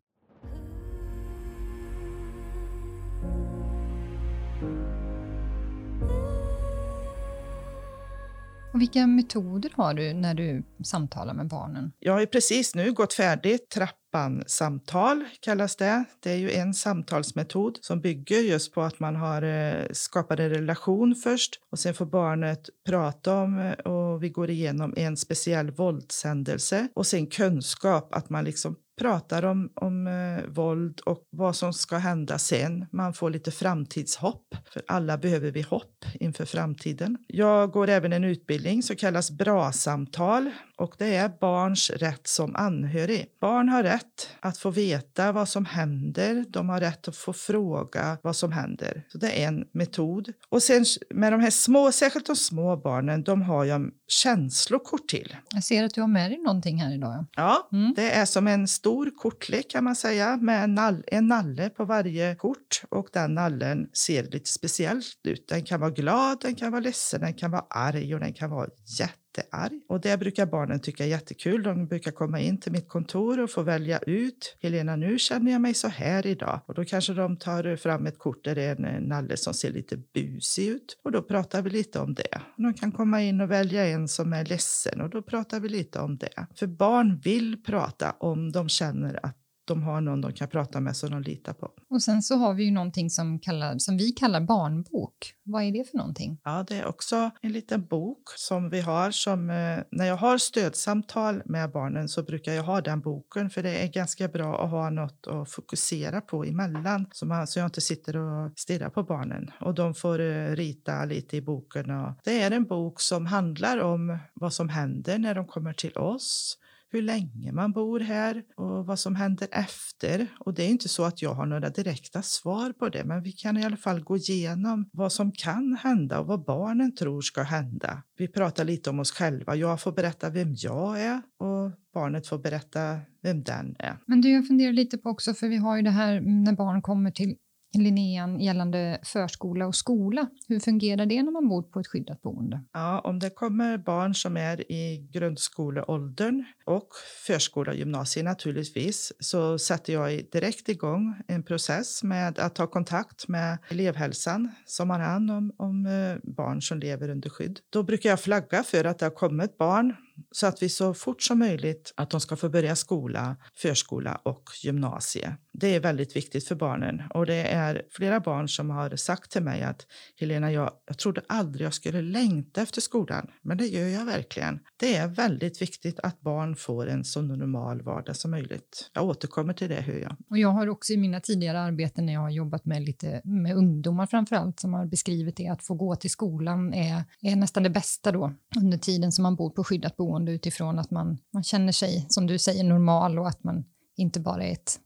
Och 8.73 8.81
vilka 8.81 9.07
metoder 9.07 9.71
har 9.75 9.93
du 9.93 10.13
när 10.13 10.33
du 10.33 10.63
samtalar 10.83 11.33
med 11.33 11.47
barnen? 11.47 11.91
Jag 11.99 12.13
har 12.13 12.25
precis 12.25 12.75
nu 12.75 12.93
gått 12.93 13.13
färdigt 13.13 13.69
trappan-samtal 13.69 15.25
kallas 15.39 15.75
det. 15.75 16.03
Det 16.19 16.31
är 16.31 16.35
ju 16.35 16.51
en 16.51 16.73
samtalsmetod 16.73 17.77
som 17.81 18.01
bygger 18.01 18.39
just 18.39 18.73
på 18.73 18.81
att 18.81 18.99
man 18.99 19.15
har 19.15 19.41
eh, 19.41 19.85
skapat 19.91 20.39
en 20.39 20.49
relation 20.49 21.15
först 21.15 21.59
och 21.71 21.79
sen 21.79 21.93
får 21.93 22.05
barnet 22.05 22.69
prata 22.87 23.35
om 23.35 23.59
eh, 23.59 23.71
och 23.71 24.23
vi 24.23 24.29
går 24.29 24.49
igenom 24.49 24.93
en 24.97 25.17
speciell 25.17 25.71
våldshändelse 25.71 26.87
och 26.93 27.07
sen 27.07 27.27
kunskap 27.27 28.15
att 28.15 28.29
man 28.29 28.43
liksom 28.43 28.75
pratar 29.01 29.45
om, 29.45 29.69
om 29.75 30.07
eh, 30.07 30.49
våld 30.49 30.99
och 30.99 31.27
vad 31.29 31.55
som 31.55 31.73
ska 31.73 31.97
hända 31.97 32.37
sen. 32.37 32.85
Man 32.91 33.13
får 33.13 33.29
lite 33.29 33.51
framtidshopp, 33.51 34.55
för 34.73 34.81
alla 34.87 35.17
behöver 35.17 35.51
vi 35.51 35.61
hopp 35.61 36.05
inför 36.13 36.45
framtiden. 36.45 37.17
Jag 37.27 37.71
går 37.71 37.89
även 37.89 38.13
en 38.13 38.23
utbildning 38.23 38.83
som 38.83 38.95
kallas 38.95 39.31
BRA-samtal 39.31 40.51
och 40.81 40.95
det 40.97 41.15
är 41.15 41.31
barns 41.39 41.89
rätt 41.89 42.27
som 42.27 42.55
anhörig. 42.55 43.25
Barn 43.41 43.69
har 43.69 43.83
rätt 43.83 44.29
att 44.39 44.57
få 44.57 44.69
veta 44.69 45.31
vad 45.31 45.49
som 45.49 45.65
händer. 45.65 46.45
De 46.49 46.69
har 46.69 46.79
rätt 46.79 47.07
att 47.07 47.15
få 47.15 47.33
fråga 47.33 48.17
vad 48.23 48.35
som 48.35 48.51
händer. 48.51 49.05
Så 49.07 49.17
det 49.17 49.43
är 49.43 49.47
en 49.47 49.65
metod. 49.73 50.33
Och 50.49 50.63
sen 50.63 50.85
med 51.09 51.33
de 51.33 51.41
här 51.41 51.49
små, 51.49 51.91
särskilt 51.91 52.25
de 52.25 52.35
små 52.35 52.77
barnen, 52.77 53.23
de 53.23 53.41
har 53.41 53.65
jag 53.65 53.91
känslokort 54.07 55.07
till. 55.07 55.35
Jag 55.53 55.63
ser 55.63 55.83
att 55.83 55.93
du 55.93 56.01
har 56.01 56.07
med 56.07 56.31
dig 56.31 56.37
någonting 56.37 56.77
här 56.77 56.93
idag. 56.95 57.25
Ja, 57.35 57.69
mm. 57.71 57.93
det 57.95 58.11
är 58.11 58.25
som 58.25 58.47
en 58.47 58.67
stor 58.67 59.11
kortlek 59.17 59.69
kan 59.69 59.83
man 59.83 59.95
säga 59.95 60.37
med 60.37 60.63
en, 60.63 60.75
nall, 60.75 61.03
en 61.07 61.27
nalle 61.27 61.69
på 61.69 61.85
varje 61.85 62.35
kort 62.35 62.83
och 62.89 63.07
den 63.13 63.33
nallen 63.35 63.89
ser 63.93 64.23
lite 64.23 64.49
speciellt 64.49 65.19
ut. 65.23 65.47
Den 65.47 65.63
kan 65.63 65.79
vara 65.79 65.91
glad, 65.91 66.37
den 66.41 66.55
kan 66.55 66.71
vara 66.71 66.81
ledsen, 66.81 67.21
den 67.21 67.33
kan 67.33 67.51
vara 67.51 67.65
arg 67.69 68.13
och 68.13 68.19
den 68.19 68.33
kan 68.33 68.49
vara 68.49 68.67
jätte 68.99 69.20
jättearg. 69.37 69.81
Och 69.87 70.01
det 70.01 70.17
brukar 70.17 70.45
barnen 70.45 70.79
tycka 70.79 71.03
är 71.03 71.07
jättekul. 71.07 71.63
De 71.63 71.87
brukar 71.87 72.11
komma 72.11 72.39
in 72.39 72.57
till 72.57 72.71
mitt 72.71 72.89
kontor 72.89 73.39
och 73.39 73.49
få 73.49 73.61
välja 73.61 73.99
ut. 73.99 74.57
Helena, 74.61 74.95
nu 74.95 75.19
känner 75.19 75.51
jag 75.51 75.61
mig 75.61 75.73
så 75.73 75.87
här 75.87 76.25
idag. 76.25 76.61
Och 76.65 76.73
då 76.73 76.85
kanske 76.85 77.13
de 77.13 77.37
tar 77.37 77.75
fram 77.75 78.05
ett 78.05 78.19
kort 78.19 78.43
där 78.43 78.55
det 78.55 78.63
är 78.63 78.85
en 78.85 79.03
nalle 79.03 79.37
som 79.37 79.53
ser 79.53 79.71
lite 79.71 79.97
busig 80.13 80.67
ut. 80.67 80.97
Och 81.03 81.11
då 81.11 81.21
pratar 81.21 81.61
vi 81.61 81.69
lite 81.69 81.99
om 81.99 82.13
det. 82.13 82.41
De 82.57 82.73
kan 82.73 82.91
komma 82.91 83.21
in 83.21 83.41
och 83.41 83.51
välja 83.51 83.87
en 83.87 84.07
som 84.07 84.33
är 84.33 84.45
ledsen 84.45 85.01
och 85.01 85.09
då 85.09 85.21
pratar 85.21 85.59
vi 85.59 85.69
lite 85.69 85.99
om 85.99 86.17
det. 86.17 86.47
För 86.55 86.67
barn 86.67 87.19
vill 87.23 87.63
prata 87.63 88.15
om 88.19 88.51
de 88.51 88.69
känner 88.69 89.25
att 89.25 89.40
de 89.65 89.83
har 89.83 90.01
någon 90.01 90.21
de 90.21 90.33
kan 90.33 90.47
prata 90.47 90.79
med 90.79 90.97
som 90.97 91.11
de 91.11 91.21
litar 91.21 91.53
på. 91.53 91.71
Och 91.89 92.01
sen 92.01 92.21
så 92.21 92.35
har 92.35 92.53
vi 92.53 92.63
ju 92.63 92.71
någonting 92.71 93.09
som, 93.09 93.39
kallar, 93.39 93.77
som 93.77 93.97
vi 93.97 94.11
kallar 94.11 94.41
barnbok. 94.41 95.33
Vad 95.43 95.63
är 95.63 95.71
det 95.71 95.89
för 95.91 95.97
någonting? 95.97 96.39
Ja, 96.43 96.65
det 96.67 96.75
är 96.75 96.85
också 96.85 97.31
en 97.41 97.51
liten 97.51 97.85
bok 97.85 98.29
som 98.35 98.69
vi 98.69 98.81
har 98.81 99.11
som 99.11 99.49
eh, 99.49 99.79
när 99.91 100.05
jag 100.05 100.17
har 100.17 100.37
stödsamtal 100.37 101.41
med 101.45 101.71
barnen 101.71 102.09
så 102.09 102.23
brukar 102.23 102.53
jag 102.53 102.63
ha 102.63 102.81
den 102.81 103.01
boken 103.01 103.49
för 103.49 103.63
det 103.63 103.83
är 103.83 103.87
ganska 103.87 104.27
bra 104.27 104.63
att 104.63 104.71
ha 104.71 104.89
något 104.89 105.27
att 105.27 105.51
fokusera 105.51 106.21
på 106.21 106.43
emellan 106.43 107.05
så, 107.11 107.25
man, 107.25 107.47
så 107.47 107.59
jag 107.59 107.67
inte 107.67 107.81
sitter 107.81 108.17
och 108.17 108.51
stirrar 108.55 108.89
på 108.89 109.03
barnen 109.03 109.51
och 109.59 109.73
de 109.73 109.93
får 109.93 110.19
eh, 110.19 110.55
rita 110.55 111.05
lite 111.05 111.37
i 111.37 111.41
boken. 111.41 111.91
Och 111.91 112.13
det 112.23 112.41
är 112.41 112.51
en 112.51 112.65
bok 112.65 113.01
som 113.01 113.25
handlar 113.25 113.77
om 113.77 114.17
vad 114.33 114.53
som 114.53 114.69
händer 114.69 115.17
när 115.17 115.35
de 115.35 115.47
kommer 115.47 115.73
till 115.73 115.97
oss 115.97 116.57
hur 116.91 117.01
länge 117.01 117.51
man 117.51 117.71
bor 117.71 117.99
här 117.99 118.43
och 118.55 118.85
vad 118.85 118.99
som 118.99 119.15
händer 119.15 119.47
efter. 119.51 120.27
Och 120.39 120.53
det 120.53 120.63
är 120.63 120.69
inte 120.69 120.89
så 120.89 121.03
att 121.03 121.21
jag 121.21 121.33
har 121.33 121.45
några 121.45 121.69
direkta 121.69 122.21
svar 122.21 122.73
på 122.73 122.89
det, 122.89 123.03
men 123.03 123.23
vi 123.23 123.31
kan 123.31 123.57
i 123.57 123.65
alla 123.65 123.77
fall 123.77 124.03
gå 124.03 124.17
igenom 124.17 124.89
vad 124.93 125.11
som 125.11 125.31
kan 125.31 125.77
hända 125.83 126.19
och 126.19 126.27
vad 126.27 126.45
barnen 126.45 126.95
tror 126.95 127.21
ska 127.21 127.41
hända. 127.41 128.03
Vi 128.17 128.27
pratar 128.27 128.65
lite 128.65 128.89
om 128.89 128.99
oss 128.99 129.11
själva. 129.11 129.55
Jag 129.55 129.81
får 129.81 129.91
berätta 129.91 130.29
vem 130.29 130.53
jag 130.57 131.01
är 131.01 131.21
och 131.39 131.71
barnet 131.93 132.27
får 132.27 132.39
berätta 132.39 132.99
vem 133.23 133.43
den 133.43 133.75
är. 133.79 133.97
Men 134.07 134.21
du, 134.21 134.31
jag 134.31 134.47
funderar 134.47 134.73
lite 134.73 134.97
på 134.97 135.09
också, 135.09 135.33
för 135.33 135.47
vi 135.47 135.57
har 135.57 135.77
ju 135.77 135.81
det 135.81 135.89
här 135.89 136.21
när 136.21 136.53
barn 136.53 136.81
kommer 136.81 137.11
till 137.11 137.35
Linnean 137.73 138.39
gällande 138.39 138.99
förskola 139.03 139.67
och 139.67 139.75
skola. 139.75 140.27
Hur 140.47 140.59
fungerar 140.59 141.05
det 141.05 141.23
när 141.23 141.31
man 141.31 141.49
bor 141.49 141.63
på 141.63 141.79
ett 141.79 141.87
skyddat 141.87 142.21
boende? 142.21 142.63
Ja, 142.73 142.99
om 142.99 143.19
det 143.19 143.29
kommer 143.29 143.77
barn 143.77 144.15
som 144.15 144.37
är 144.37 144.71
i 144.71 145.09
grundskoleåldern 145.11 146.43
och 146.65 146.87
förskola 147.27 147.71
och 147.71 147.77
gymnasium 147.77 148.25
naturligtvis 148.25 149.13
så 149.19 149.59
sätter 149.59 149.93
jag 149.93 150.25
direkt 150.31 150.69
igång 150.69 151.15
en 151.27 151.43
process 151.43 152.03
med 152.03 152.39
att 152.39 152.55
ta 152.55 152.67
kontakt 152.67 153.27
med 153.27 153.57
elevhälsan 153.69 154.51
som 154.65 154.89
har 154.89 154.99
hand 154.99 155.31
om, 155.31 155.53
om 155.57 155.85
eh, 155.85 156.31
barn 156.31 156.61
som 156.61 156.79
lever 156.79 157.09
under 157.09 157.29
skydd. 157.29 157.59
Då 157.69 157.83
brukar 157.83 158.09
jag 158.09 158.19
flagga 158.19 158.63
för 158.63 158.85
att 158.85 158.99
det 158.99 159.05
har 159.05 159.11
kommit 159.11 159.57
barn 159.57 159.95
så 160.31 160.47
att 160.47 160.63
vi 160.63 160.69
så 160.69 160.93
fort 160.93 161.21
som 161.21 161.39
möjligt 161.39 161.93
att 161.97 162.09
de 162.09 162.19
ska 162.19 162.35
få 162.35 162.49
börja 162.49 162.75
skola, 162.75 163.37
förskola 163.55 164.15
och 164.23 164.43
gymnasie. 164.63 165.37
Det 165.53 165.75
är 165.75 165.79
väldigt 165.79 166.15
viktigt 166.15 166.47
för 166.47 166.55
barnen 166.55 167.01
och 167.13 167.25
det 167.25 167.51
är 167.51 167.81
flera 167.91 168.19
barn 168.19 168.49
som 168.49 168.69
har 168.69 168.95
sagt 168.95 169.31
till 169.31 169.43
mig 169.43 169.63
att 169.63 169.85
Helena, 170.19 170.51
jag, 170.51 170.71
jag 170.87 170.97
trodde 170.97 171.21
aldrig 171.27 171.65
jag 171.65 171.73
skulle 171.73 172.01
längta 172.01 172.61
efter 172.61 172.81
skolan, 172.81 173.27
men 173.41 173.57
det 173.57 173.67
gör 173.67 173.87
jag 173.87 174.05
verkligen. 174.05 174.59
Det 174.79 174.95
är 174.95 175.07
väldigt 175.07 175.61
viktigt 175.61 175.99
att 175.99 176.21
barn 176.21 176.55
får 176.55 176.87
en 176.87 177.03
så 177.03 177.21
normal 177.21 177.81
vardag 177.81 178.15
som 178.15 178.31
möjligt. 178.31 178.91
Jag 178.93 179.05
återkommer 179.05 179.53
till 179.53 179.69
det 179.69 179.81
hur 179.81 179.99
jag. 179.99 180.15
Och 180.29 180.37
jag 180.37 180.49
har 180.49 180.69
också 180.69 180.93
i 180.93 180.97
mina 180.97 181.19
tidigare 181.19 181.59
arbeten 181.59 182.05
när 182.05 182.13
jag 182.13 182.21
har 182.21 182.29
jobbat 182.29 182.65
med 182.65 182.81
lite 182.81 183.21
med 183.23 183.55
ungdomar 183.55 184.07
framför 184.07 184.35
allt 184.35 184.59
som 184.59 184.73
har 184.73 184.85
beskrivit 184.85 185.35
det 185.35 185.47
att 185.47 185.63
få 185.63 185.73
gå 185.73 185.95
till 185.95 186.11
skolan 186.11 186.73
är, 186.73 187.03
är 187.21 187.35
nästan 187.35 187.63
det 187.63 187.69
bästa 187.69 188.11
då 188.11 188.33
under 188.61 188.77
tiden 188.77 189.11
som 189.11 189.23
man 189.23 189.35
bor 189.35 189.49
på 189.49 189.63
skyddat 189.63 189.97
boende 189.97 190.31
utifrån 190.31 190.79
att 190.79 190.91
man, 190.91 191.17
man 191.33 191.43
känner 191.43 191.71
sig 191.71 192.05
som 192.09 192.27
du 192.27 192.37
säger 192.37 192.63
normal 192.63 193.19
och 193.19 193.27
att 193.27 193.43
man 193.43 193.63
inte 193.97 194.19
bara 194.19 194.43
är 194.43 194.51
ett 194.51 194.79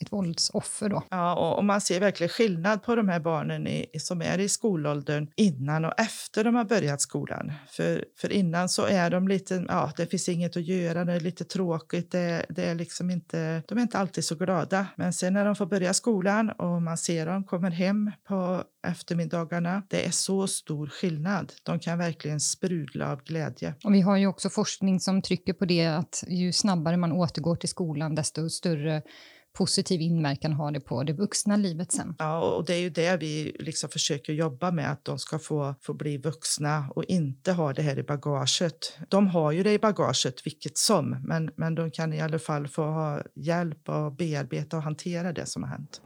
ett 0.00 0.12
våldsoffer. 0.12 0.88
Då. 0.88 1.02
Ja, 1.10 1.34
och, 1.34 1.58
och, 1.58 1.64
man 1.64 1.80
ser 1.80 2.00
verkligen 2.00 2.28
skillnad 2.28 2.82
på 2.82 2.94
de 2.94 3.08
här 3.08 3.20
barnen 3.20 3.66
i, 3.66 3.86
som 3.98 4.22
är 4.22 4.38
i 4.38 4.48
skolåldern 4.48 5.30
innan 5.36 5.84
och 5.84 6.00
efter 6.00 6.44
de 6.44 6.54
har 6.54 6.64
börjat 6.64 7.00
skolan. 7.00 7.52
För, 7.70 8.04
för 8.20 8.32
innan 8.32 8.68
så 8.68 8.86
är 8.86 9.10
de 9.10 9.28
lite, 9.28 9.64
ja, 9.68 9.92
det 9.96 10.06
finns 10.06 10.28
inget 10.28 10.56
att 10.56 10.66
göra, 10.66 11.04
det 11.04 11.12
är 11.12 11.20
lite 11.20 11.44
tråkigt, 11.44 12.10
det, 12.10 12.46
det 12.48 12.64
är 12.64 12.74
liksom 12.74 13.10
inte, 13.10 13.62
de 13.68 13.78
är 13.78 13.82
inte 13.82 13.98
alltid 13.98 14.24
så 14.24 14.34
glada. 14.34 14.86
Men 14.96 15.12
sen 15.12 15.32
när 15.32 15.44
de 15.44 15.56
får 15.56 15.66
börja 15.66 15.94
skolan 15.94 16.50
och 16.50 16.82
man 16.82 16.98
ser 16.98 17.26
dem 17.26 17.44
kommer 17.44 17.70
hem 17.70 18.10
på 18.28 18.62
eftermiddagarna, 18.86 19.82
det 19.88 20.06
är 20.06 20.10
så 20.10 20.46
stor 20.46 20.86
skillnad. 20.86 21.52
De 21.62 21.80
kan 21.80 21.98
verkligen 21.98 22.40
sprudla 22.40 23.12
av 23.12 23.22
glädje. 23.24 23.74
Och 23.84 23.94
vi 23.94 24.00
har 24.00 24.16
ju 24.16 24.26
också 24.26 24.50
forskning 24.50 25.00
som 25.00 25.22
trycker 25.22 25.52
på 25.52 25.64
det 25.64 25.86
att 25.86 26.24
ju 26.28 26.52
snabbare 26.52 26.96
man 26.96 27.12
återgår 27.12 27.56
till 27.56 27.68
skolan, 27.68 28.14
desto 28.14 28.50
större 28.50 29.02
positiv 29.58 30.00
inverkan 30.00 30.52
har 30.52 30.72
det 30.72 30.80
på 30.80 31.02
det 31.02 31.12
vuxna 31.12 31.56
livet 31.56 31.92
sen. 31.92 32.14
Ja, 32.18 32.40
och 32.40 32.64
det 32.64 32.74
är 32.74 32.80
ju 32.80 32.90
det 32.90 33.16
vi 33.16 33.56
liksom 33.58 33.90
försöker 33.90 34.32
jobba 34.32 34.70
med, 34.70 34.92
att 34.92 35.04
de 35.04 35.18
ska 35.18 35.38
få, 35.38 35.74
få 35.82 35.94
bli 35.94 36.18
vuxna 36.18 36.88
och 36.94 37.04
inte 37.04 37.52
ha 37.52 37.72
det 37.72 37.82
här 37.82 37.98
i 37.98 38.02
bagaget. 38.02 38.98
De 39.08 39.26
har 39.26 39.52
ju 39.52 39.62
det 39.62 39.72
i 39.72 39.78
bagaget 39.78 40.46
vilket 40.46 40.78
som, 40.78 41.16
men, 41.24 41.50
men 41.56 41.74
de 41.74 41.90
kan 41.90 42.12
i 42.12 42.20
alla 42.20 42.38
fall 42.38 42.68
få 42.68 42.82
ha 42.82 43.22
hjälp 43.34 43.88
att 43.88 44.16
bearbeta 44.16 44.76
och 44.76 44.82
hantera 44.82 45.32
det 45.32 45.46
som 45.46 45.62
har 45.62 45.70
hänt. 45.70 46.00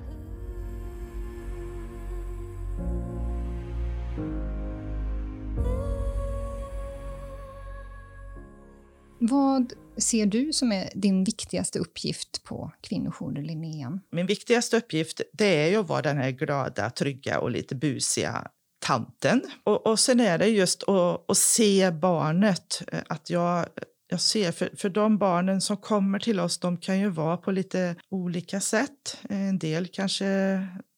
Vad 9.24 9.72
ser 9.96 10.26
du 10.26 10.52
som 10.52 10.72
är 10.72 10.90
din 10.94 11.24
viktigaste 11.24 11.78
uppgift 11.78 12.44
på 12.44 12.72
kvinnojouren 12.80 13.44
Linnéan? 13.44 14.00
Min 14.10 14.26
viktigaste 14.26 14.76
uppgift 14.76 15.20
det 15.32 15.64
är 15.64 15.68
ju 15.68 15.76
att 15.76 15.88
vara 15.88 16.02
den 16.02 16.16
här 16.16 16.30
glada, 16.30 16.90
trygga 16.90 17.40
och 17.40 17.50
lite 17.50 17.74
busiga 17.74 18.46
tanten. 18.86 19.42
Och, 19.64 19.86
och 19.86 19.98
sen 19.98 20.20
är 20.20 20.38
det 20.38 20.46
just 20.46 20.82
att, 20.82 21.30
att 21.30 21.36
se 21.36 21.90
barnet. 21.90 22.82
Eh, 22.92 23.00
att 23.06 23.30
jag 23.30 23.66
jag 24.12 24.20
ser, 24.20 24.52
för, 24.52 24.70
för 24.76 24.88
de 24.88 25.18
barnen 25.18 25.60
som 25.60 25.76
kommer 25.76 26.18
till 26.18 26.40
oss, 26.40 26.58
de 26.58 26.76
kan 26.76 27.00
ju 27.00 27.08
vara 27.08 27.36
på 27.36 27.50
lite 27.50 27.96
olika 28.10 28.60
sätt. 28.60 29.18
En 29.28 29.58
del 29.58 29.88
kanske 29.88 30.26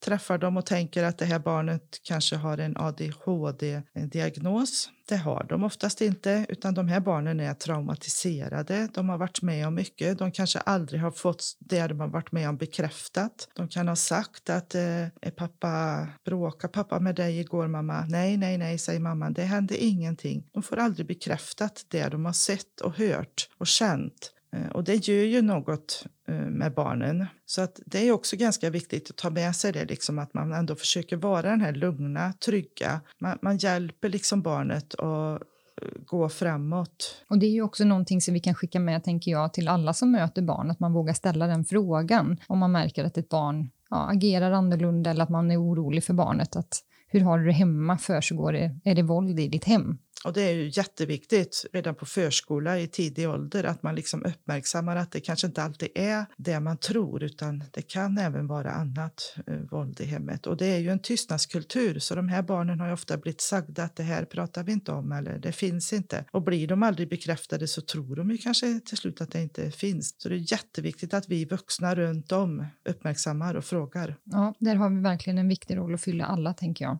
träffar 0.04 0.38
dem 0.38 0.56
och 0.56 0.66
tänker 0.66 1.04
att 1.04 1.18
det 1.18 1.24
här 1.24 1.38
barnet 1.38 2.00
kanske 2.02 2.36
har 2.36 2.58
en 2.58 2.76
ADHD-diagnos. 2.76 4.90
Det 5.08 5.16
har 5.16 5.46
de 5.48 5.64
oftast 5.64 6.00
inte, 6.00 6.46
utan 6.48 6.74
de 6.74 6.88
här 6.88 7.00
barnen 7.00 7.40
är 7.40 7.54
traumatiserade. 7.54 8.88
De 8.94 9.08
har 9.08 9.18
varit 9.18 9.42
med 9.42 9.66
om 9.66 9.74
mycket. 9.74 10.18
De 10.18 10.32
kanske 10.32 10.58
aldrig 10.58 11.00
har 11.00 11.10
fått 11.10 11.56
det 11.58 11.86
de 11.86 12.00
har 12.00 12.08
varit 12.08 12.32
med 12.32 12.48
om 12.48 12.56
bekräftat. 12.56 13.48
De 13.54 13.68
kan 13.68 13.88
ha 13.88 13.96
sagt 13.96 14.50
att 14.50 14.74
eh, 14.74 15.06
pappa 15.36 16.06
bråkade 16.24 16.72
pappa 16.72 17.00
med 17.00 17.14
dig 17.14 17.40
igår 17.40 17.68
mamma? 17.68 18.06
Nej, 18.08 18.36
nej, 18.36 18.58
nej, 18.58 18.78
säger 18.78 19.00
mamman. 19.00 19.32
Det 19.32 19.42
hände 19.42 19.84
ingenting. 19.84 20.44
De 20.52 20.62
får 20.62 20.76
aldrig 20.76 21.06
bekräftat 21.06 21.86
det 21.88 22.08
de 22.08 22.24
har 22.24 22.32
sett 22.32 22.80
och 22.80 22.96
hört 22.96 23.48
och 23.58 23.66
känt. 23.66 24.33
Eh, 24.54 24.66
och 24.66 24.84
det 24.84 25.08
gör 25.08 25.24
ju 25.24 25.42
något 25.42 26.06
eh, 26.28 26.34
med 26.34 26.74
barnen. 26.74 27.26
Så 27.46 27.62
att 27.62 27.80
det 27.86 28.08
är 28.08 28.12
också 28.12 28.36
ganska 28.36 28.70
viktigt 28.70 29.10
att 29.10 29.16
ta 29.16 29.30
med 29.30 29.56
sig 29.56 29.72
det, 29.72 29.84
liksom 29.84 30.18
att 30.18 30.34
man 30.34 30.52
ändå 30.52 30.74
försöker 30.74 31.16
vara 31.16 31.42
den 31.42 31.60
här 31.60 31.72
lugna, 31.72 32.32
trygga. 32.32 33.00
Man, 33.18 33.38
man 33.42 33.56
hjälper 33.56 34.08
liksom 34.08 34.42
barnet 34.42 34.94
att 34.94 35.42
eh, 35.82 35.88
gå 36.06 36.28
framåt. 36.28 37.24
Och 37.28 37.38
det 37.38 37.46
är 37.46 37.50
ju 37.50 37.62
också 37.62 37.84
någonting 37.84 38.20
som 38.20 38.34
vi 38.34 38.40
kan 38.40 38.54
skicka 38.54 38.80
med, 38.80 39.04
tänker 39.04 39.30
jag, 39.30 39.52
till 39.52 39.68
alla 39.68 39.92
som 39.92 40.12
möter 40.12 40.42
barn, 40.42 40.70
att 40.70 40.80
man 40.80 40.92
vågar 40.92 41.14
ställa 41.14 41.46
den 41.46 41.64
frågan 41.64 42.36
om 42.46 42.58
man 42.58 42.72
märker 42.72 43.04
att 43.04 43.18
ett 43.18 43.28
barn 43.28 43.70
ja, 43.90 44.10
agerar 44.10 44.52
annorlunda 44.52 45.10
eller 45.10 45.22
att 45.22 45.30
man 45.30 45.50
är 45.50 45.62
orolig 45.62 46.04
för 46.04 46.14
barnet. 46.14 46.56
Att, 46.56 46.80
hur 47.08 47.20
har 47.20 47.38
du 47.38 47.46
det 47.46 47.52
hemma? 47.52 47.98
Försiggår 47.98 48.52
det, 48.52 48.80
är 48.84 48.94
det 48.94 49.02
våld 49.02 49.40
i 49.40 49.48
ditt 49.48 49.64
hem? 49.64 49.98
Och 50.24 50.32
det 50.32 50.42
är 50.42 50.52
ju 50.52 50.70
jätteviktigt 50.74 51.66
redan 51.72 51.94
på 51.94 52.06
förskola 52.06 52.78
i 52.78 52.86
tidig 52.86 53.28
ålder 53.28 53.64
att 53.64 53.82
man 53.82 53.94
liksom 53.94 54.24
uppmärksammar 54.24 54.96
att 54.96 55.12
det 55.12 55.20
kanske 55.20 55.46
inte 55.46 55.62
alltid 55.62 55.88
är 55.94 56.26
det 56.36 56.60
man 56.60 56.78
tror 56.78 57.22
utan 57.22 57.64
det 57.72 57.82
kan 57.82 58.18
även 58.18 58.46
vara 58.46 58.70
annat 58.70 59.36
eh, 59.46 59.54
våld 59.54 60.00
i 60.00 60.04
hemmet. 60.04 60.46
Och 60.46 60.56
det 60.56 60.66
är 60.66 60.78
ju 60.78 60.90
en 60.90 60.98
tystnadskultur 60.98 61.98
så 61.98 62.14
de 62.14 62.28
här 62.28 62.42
barnen 62.42 62.80
har 62.80 62.86
ju 62.86 62.92
ofta 62.92 63.16
blivit 63.16 63.40
sagda 63.40 63.82
att 63.82 63.96
det 63.96 64.02
här 64.02 64.24
pratar 64.24 64.64
vi 64.64 64.72
inte 64.72 64.92
om 64.92 65.12
eller 65.12 65.38
det 65.38 65.52
finns 65.52 65.92
inte. 65.92 66.24
Och 66.30 66.42
blir 66.42 66.68
de 66.68 66.82
aldrig 66.82 67.08
bekräftade 67.08 67.68
så 67.68 67.80
tror 67.80 68.16
de 68.16 68.30
ju 68.30 68.38
kanske 68.38 68.80
till 68.80 68.98
slut 68.98 69.20
att 69.20 69.30
det 69.30 69.42
inte 69.42 69.70
finns. 69.70 70.14
Så 70.18 70.28
det 70.28 70.34
är 70.34 70.52
jätteviktigt 70.52 71.14
att 71.14 71.28
vi 71.28 71.44
vuxna 71.44 71.94
runt 71.94 72.32
om 72.32 72.66
uppmärksammar 72.88 73.54
och 73.54 73.64
frågar. 73.64 74.16
Ja, 74.24 74.54
där 74.58 74.74
har 74.74 74.90
vi 74.90 75.00
verkligen 75.02 75.38
en 75.38 75.48
viktig 75.48 75.76
roll 75.76 75.94
att 75.94 76.00
fylla 76.00 76.24
alla 76.24 76.54
tänker 76.54 76.84
jag. 76.84 76.98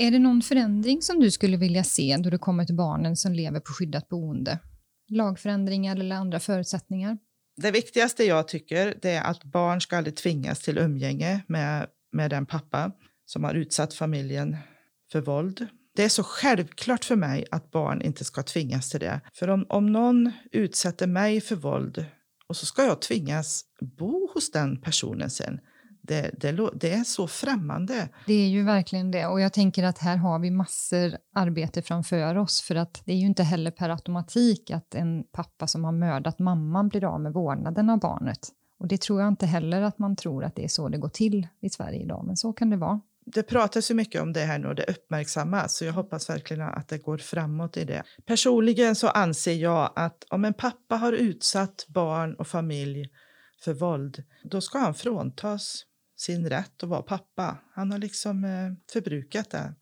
Är 0.00 0.10
det 0.10 0.18
någon 0.18 0.42
förändring 0.42 1.02
som 1.02 1.20
du 1.20 1.30
skulle 1.30 1.56
vilja 1.56 1.84
se 1.84 2.16
då 2.16 2.30
det 2.30 2.38
kommer 2.38 2.64
till 2.64 2.74
barnen 2.74 3.16
som 3.16 3.32
lever 3.32 3.60
på 3.60 3.72
skyddat 3.72 4.08
boende? 4.08 4.58
Lagförändringar 5.08 5.96
eller 5.96 6.16
andra 6.16 6.40
förutsättningar? 6.40 7.18
Det 7.56 7.70
viktigaste 7.70 8.24
jag 8.24 8.48
tycker 8.48 8.98
det 9.02 9.10
är 9.10 9.22
att 9.22 9.44
barn 9.44 9.80
ska 9.80 9.96
aldrig 9.96 10.16
tvingas 10.16 10.60
till 10.60 10.78
umgänge 10.78 11.44
med, 11.48 11.86
med 12.12 12.30
den 12.30 12.46
pappa 12.46 12.92
som 13.26 13.44
har 13.44 13.54
utsatt 13.54 13.94
familjen 13.94 14.56
för 15.12 15.20
våld. 15.20 15.66
Det 15.96 16.04
är 16.04 16.08
så 16.08 16.22
självklart 16.22 17.04
för 17.04 17.16
mig 17.16 17.44
att 17.50 17.70
barn 17.70 18.02
inte 18.02 18.24
ska 18.24 18.42
tvingas 18.42 18.90
till 18.90 19.00
det. 19.00 19.20
För 19.34 19.48
om, 19.48 19.66
om 19.68 19.92
någon 19.92 20.32
utsätter 20.52 21.06
mig 21.06 21.40
för 21.40 21.56
våld 21.56 22.04
och 22.48 22.56
så 22.56 22.66
ska 22.66 22.84
jag 22.84 23.02
tvingas 23.02 23.64
bo 23.80 24.30
hos 24.34 24.50
den 24.50 24.80
personen 24.80 25.30
sen, 25.30 25.60
det, 26.02 26.30
det, 26.40 26.70
det, 26.74 26.92
är 26.92 27.04
så 27.04 27.26
främmande. 27.26 28.08
Det 28.26 28.34
är 28.34 28.48
ju 28.48 28.62
verkligen 28.62 29.10
det 29.10 29.26
och 29.26 29.40
jag 29.40 29.52
tänker 29.52 29.84
att 29.84 29.98
här 29.98 30.16
har 30.16 30.38
vi 30.38 30.50
massor 30.50 31.16
arbete 31.34 31.82
framför 31.82 32.36
oss 32.36 32.60
för 32.60 32.74
att 32.74 33.02
det 33.04 33.12
är 33.12 33.16
ju 33.16 33.26
inte 33.26 33.42
heller 33.42 33.70
per 33.70 33.90
automatik 33.90 34.70
att 34.70 34.94
en 34.94 35.24
pappa 35.32 35.66
som 35.66 35.84
har 35.84 35.92
mördat 35.92 36.38
mamman 36.38 36.88
blir 36.88 37.04
av 37.04 37.20
med 37.20 37.32
vårdnaden 37.32 37.90
av 37.90 37.98
barnet. 37.98 38.48
Och 38.78 38.88
det 38.88 39.00
tror 39.00 39.20
jag 39.20 39.28
inte 39.28 39.46
heller 39.46 39.82
att 39.82 39.98
man 39.98 40.16
tror 40.16 40.44
att 40.44 40.56
det 40.56 40.64
är 40.64 40.68
så 40.68 40.88
det 40.88 40.98
går 40.98 41.08
till 41.08 41.46
i 41.60 41.70
Sverige 41.70 42.02
idag, 42.02 42.24
men 42.26 42.36
så 42.36 42.52
kan 42.52 42.70
det 42.70 42.76
vara. 42.76 43.00
Det 43.26 43.42
pratas 43.42 43.90
ju 43.90 43.94
mycket 43.94 44.22
om 44.22 44.32
det 44.32 44.40
här 44.40 44.58
nu 44.58 44.68
och 44.68 44.74
det 44.74 44.84
uppmärksammas 44.84 45.76
så 45.76 45.84
jag 45.84 45.92
hoppas 45.92 46.30
verkligen 46.30 46.62
att 46.62 46.88
det 46.88 46.98
går 46.98 47.18
framåt 47.18 47.76
i 47.76 47.84
det. 47.84 48.02
Personligen 48.26 48.96
så 48.96 49.08
anser 49.08 49.54
jag 49.54 49.92
att 49.96 50.24
om 50.30 50.44
en 50.44 50.54
pappa 50.54 50.96
har 50.96 51.12
utsatt 51.12 51.86
barn 51.88 52.34
och 52.34 52.46
familj 52.46 53.10
för 53.64 53.74
våld, 53.74 54.24
då 54.44 54.60
ska 54.60 54.78
han 54.78 54.94
fråntas 54.94 55.84
sin 56.20 56.48
rätt 56.48 56.82
att 56.82 56.88
vara 56.88 57.02
pappa. 57.02 57.58
Han 57.72 57.90
har 57.90 57.98
liksom 57.98 58.44
eh, 58.44 58.72
förbrukat 58.92 59.50
det 59.50 59.74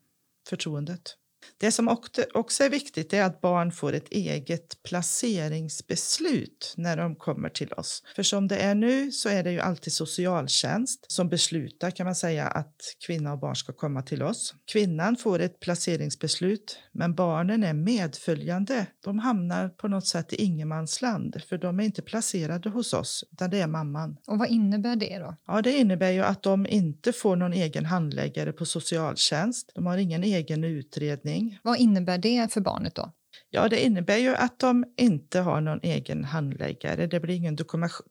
förtroendet. 0.49 1.18
Det 1.57 1.71
som 1.71 1.87
också 2.33 2.63
är 2.63 2.69
viktigt 2.69 3.13
är 3.13 3.23
att 3.23 3.41
barn 3.41 3.71
får 3.71 3.93
ett 3.93 4.09
eget 4.11 4.83
placeringsbeslut 4.83 6.73
när 6.77 6.97
de 6.97 7.15
kommer 7.15 7.49
till 7.49 7.73
oss. 7.73 8.03
För 8.15 8.23
som 8.23 8.47
det 8.47 8.57
är 8.57 8.75
nu 8.75 9.11
så 9.11 9.29
är 9.29 9.43
det 9.43 9.51
ju 9.51 9.59
alltid 9.59 9.93
socialtjänst 9.93 11.11
som 11.11 11.29
beslutar 11.29 11.91
kan 11.91 12.05
man 12.05 12.15
säga 12.15 12.47
att 12.47 12.75
kvinna 13.05 13.33
och 13.33 13.39
barn 13.39 13.55
ska 13.55 13.73
komma 13.73 14.01
till 14.01 14.23
oss. 14.23 14.53
Kvinnan 14.71 15.15
får 15.15 15.39
ett 15.39 15.59
placeringsbeslut 15.59 16.79
men 16.91 17.15
barnen 17.15 17.63
är 17.63 17.73
medföljande. 17.73 18.85
De 19.03 19.19
hamnar 19.19 19.69
på 19.69 19.87
något 19.87 20.07
sätt 20.07 20.33
i 20.33 20.35
ingenmansland 20.35 21.41
för 21.49 21.57
de 21.57 21.79
är 21.79 21.83
inte 21.83 22.01
placerade 22.01 22.69
hos 22.69 22.93
oss 22.93 23.23
utan 23.31 23.49
det 23.49 23.61
är 23.61 23.67
mamman. 23.67 24.17
Och 24.27 24.39
vad 24.39 24.49
innebär 24.49 24.95
det 24.95 25.19
då? 25.19 25.35
Ja, 25.47 25.61
det 25.61 25.71
innebär 25.77 26.11
ju 26.11 26.21
att 26.21 26.43
de 26.43 26.67
inte 26.67 27.13
får 27.13 27.35
någon 27.35 27.53
egen 27.53 27.85
handläggare 27.85 28.51
på 28.51 28.65
socialtjänst. 28.65 29.71
De 29.75 29.85
har 29.85 29.97
ingen 29.97 30.23
egen 30.23 30.63
utredning 30.63 31.38
utredning. 31.39 31.59
Vad 31.63 31.77
innebär 31.77 32.17
det 32.17 32.53
för 32.53 32.61
barnet 32.61 32.95
då? 32.95 33.11
Ja, 33.49 33.67
det 33.67 33.85
innebär 33.85 34.17
ju 34.17 34.35
att 34.35 34.59
de 34.59 34.85
inte 34.97 35.39
har 35.39 35.61
någon 35.61 35.79
egen 35.83 36.23
handläggare. 36.23 37.07
Det 37.07 37.19
blir 37.19 37.35
ingen 37.35 37.57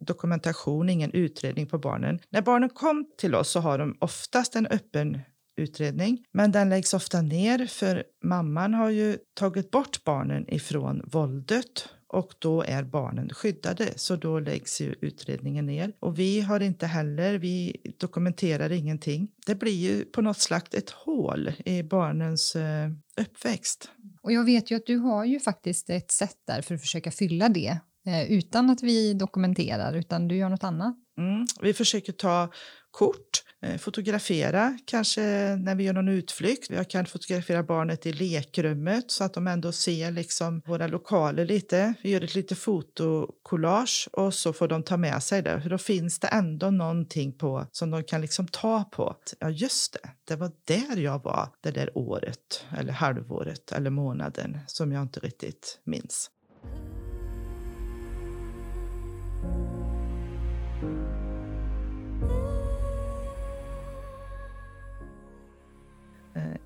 dokumentation, 0.00 0.88
ingen 0.88 1.12
utredning 1.12 1.66
på 1.66 1.78
barnen. 1.78 2.18
När 2.30 2.42
barnen 2.42 2.68
kom 2.70 3.04
till 3.18 3.34
oss 3.34 3.50
så 3.50 3.60
har 3.60 3.78
de 3.78 3.96
oftast 4.00 4.56
en 4.56 4.66
öppen 4.66 5.18
utredning, 5.60 6.24
men 6.32 6.52
den 6.52 6.68
läggs 6.68 6.94
ofta 6.94 7.22
ner 7.22 7.66
för 7.66 8.04
mamman 8.24 8.74
har 8.74 8.90
ju 8.90 9.18
tagit 9.34 9.70
bort 9.70 10.04
barnen 10.04 10.54
ifrån 10.54 11.02
våldet 11.12 11.88
och 12.08 12.34
då 12.38 12.62
är 12.62 12.82
barnen 12.82 13.28
skyddade, 13.28 13.92
så 13.96 14.16
då 14.16 14.40
läggs 14.40 14.80
ju 14.80 14.94
utredningen 15.00 15.66
ner. 15.66 15.92
Och 16.00 16.18
vi 16.18 16.40
har 16.40 16.60
inte 16.60 16.86
heller, 16.86 17.38
vi 17.38 17.76
dokumenterar 17.98 18.72
ingenting. 18.72 19.28
Det 19.46 19.54
blir 19.54 19.72
ju 19.72 20.04
på 20.04 20.22
något 20.22 20.38
slags 20.38 20.74
ett 20.74 20.90
hål 20.90 21.52
i 21.64 21.82
barnens 21.82 22.56
eh, 22.56 22.90
uppväxt. 23.20 23.90
Och 24.22 24.32
jag 24.32 24.44
vet 24.44 24.70
ju 24.70 24.76
att 24.76 24.86
du 24.86 24.96
har 24.96 25.24
ju 25.24 25.40
faktiskt 25.40 25.90
ett 25.90 26.10
sätt 26.10 26.36
där 26.46 26.62
för 26.62 26.74
att 26.74 26.80
försöka 26.80 27.10
fylla 27.10 27.48
det 27.48 27.78
eh, 28.06 28.32
utan 28.32 28.70
att 28.70 28.82
vi 28.82 29.14
dokumenterar, 29.14 29.94
utan 29.96 30.28
du 30.28 30.36
gör 30.36 30.48
något 30.48 30.64
annat. 30.64 30.96
Mm, 31.18 31.46
vi 31.62 31.74
försöker 31.74 32.12
ta 32.12 32.52
kort, 32.90 33.44
Eh, 33.62 33.76
fotografera 33.76 34.78
kanske 34.84 35.20
när 35.56 35.74
vi 35.74 35.84
gör 35.84 35.92
någon 35.92 36.08
utflykt. 36.08 36.70
Jag 36.70 36.90
kan 36.90 37.06
fotografera 37.06 37.62
barnet 37.62 38.06
i 38.06 38.12
lekrummet 38.12 39.10
så 39.10 39.24
att 39.24 39.34
de 39.34 39.46
ändå 39.46 39.72
ser 39.72 40.10
liksom 40.10 40.62
våra 40.66 40.86
lokaler 40.86 41.44
lite. 41.44 41.94
Vi 42.02 42.10
gör 42.10 42.24
ett 42.24 42.34
litet 42.34 42.58
fotokollage 42.58 44.08
och 44.12 44.34
så 44.34 44.52
får 44.52 44.68
de 44.68 44.82
ta 44.82 44.96
med 44.96 45.22
sig 45.22 45.42
det. 45.42 45.60
För 45.60 45.70
då 45.70 45.78
finns 45.78 46.18
det 46.18 46.28
ändå 46.28 46.70
någonting 46.70 47.32
på 47.32 47.66
som 47.72 47.90
de 47.90 48.04
kan 48.04 48.20
liksom 48.20 48.48
ta 48.48 48.84
på. 48.84 49.16
Ja, 49.38 49.50
just 49.50 49.92
det, 49.92 50.10
det 50.24 50.36
var 50.36 50.50
där 50.64 50.96
jag 50.96 51.22
var 51.22 51.48
det 51.60 51.70
där 51.70 51.98
året 51.98 52.64
eller 52.78 52.92
halvåret 52.92 53.72
eller 53.72 53.90
månaden 53.90 54.58
som 54.66 54.92
jag 54.92 55.02
inte 55.02 55.20
riktigt 55.20 55.80
minns. 55.84 56.30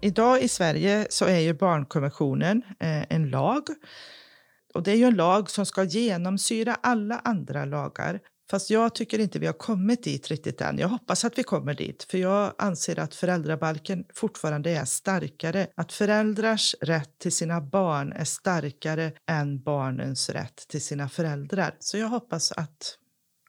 Idag 0.02 0.42
i 0.42 0.48
Sverige 0.48 1.06
så 1.10 1.24
är 1.24 1.38
ju 1.38 1.54
barnkonventionen 1.54 2.62
eh, 2.80 3.12
en 3.12 3.30
lag. 3.30 3.62
Och 4.74 4.82
det 4.82 4.90
är 4.92 4.96
ju 4.96 5.04
en 5.04 5.14
lag 5.14 5.50
som 5.50 5.66
ska 5.66 5.84
genomsyra 5.84 6.76
alla 6.82 7.18
andra 7.24 7.64
lagar. 7.64 8.20
Fast 8.50 8.70
jag 8.70 8.94
tycker 8.94 9.18
inte 9.18 9.38
vi 9.38 9.46
har 9.46 9.52
kommit 9.52 10.04
dit 10.04 10.28
riktigt 10.28 10.60
än. 10.60 10.78
Jag 10.78 10.88
hoppas 10.88 11.24
att 11.24 11.38
vi 11.38 11.42
kommer 11.42 11.74
dit, 11.74 12.06
för 12.10 12.18
jag 12.18 12.54
anser 12.58 12.98
att 12.98 13.14
föräldrabalken 13.14 14.04
fortfarande 14.14 14.70
är 14.70 14.84
starkare. 14.84 15.66
Att 15.76 15.92
föräldrars 15.92 16.74
rätt 16.80 17.18
till 17.18 17.32
sina 17.32 17.60
barn 17.60 18.12
är 18.12 18.24
starkare 18.24 19.12
än 19.28 19.62
barnens 19.62 20.30
rätt 20.30 20.68
till 20.68 20.82
sina 20.82 21.08
föräldrar. 21.08 21.76
Så 21.78 21.98
jag 21.98 22.08
hoppas 22.08 22.52
att, 22.52 22.98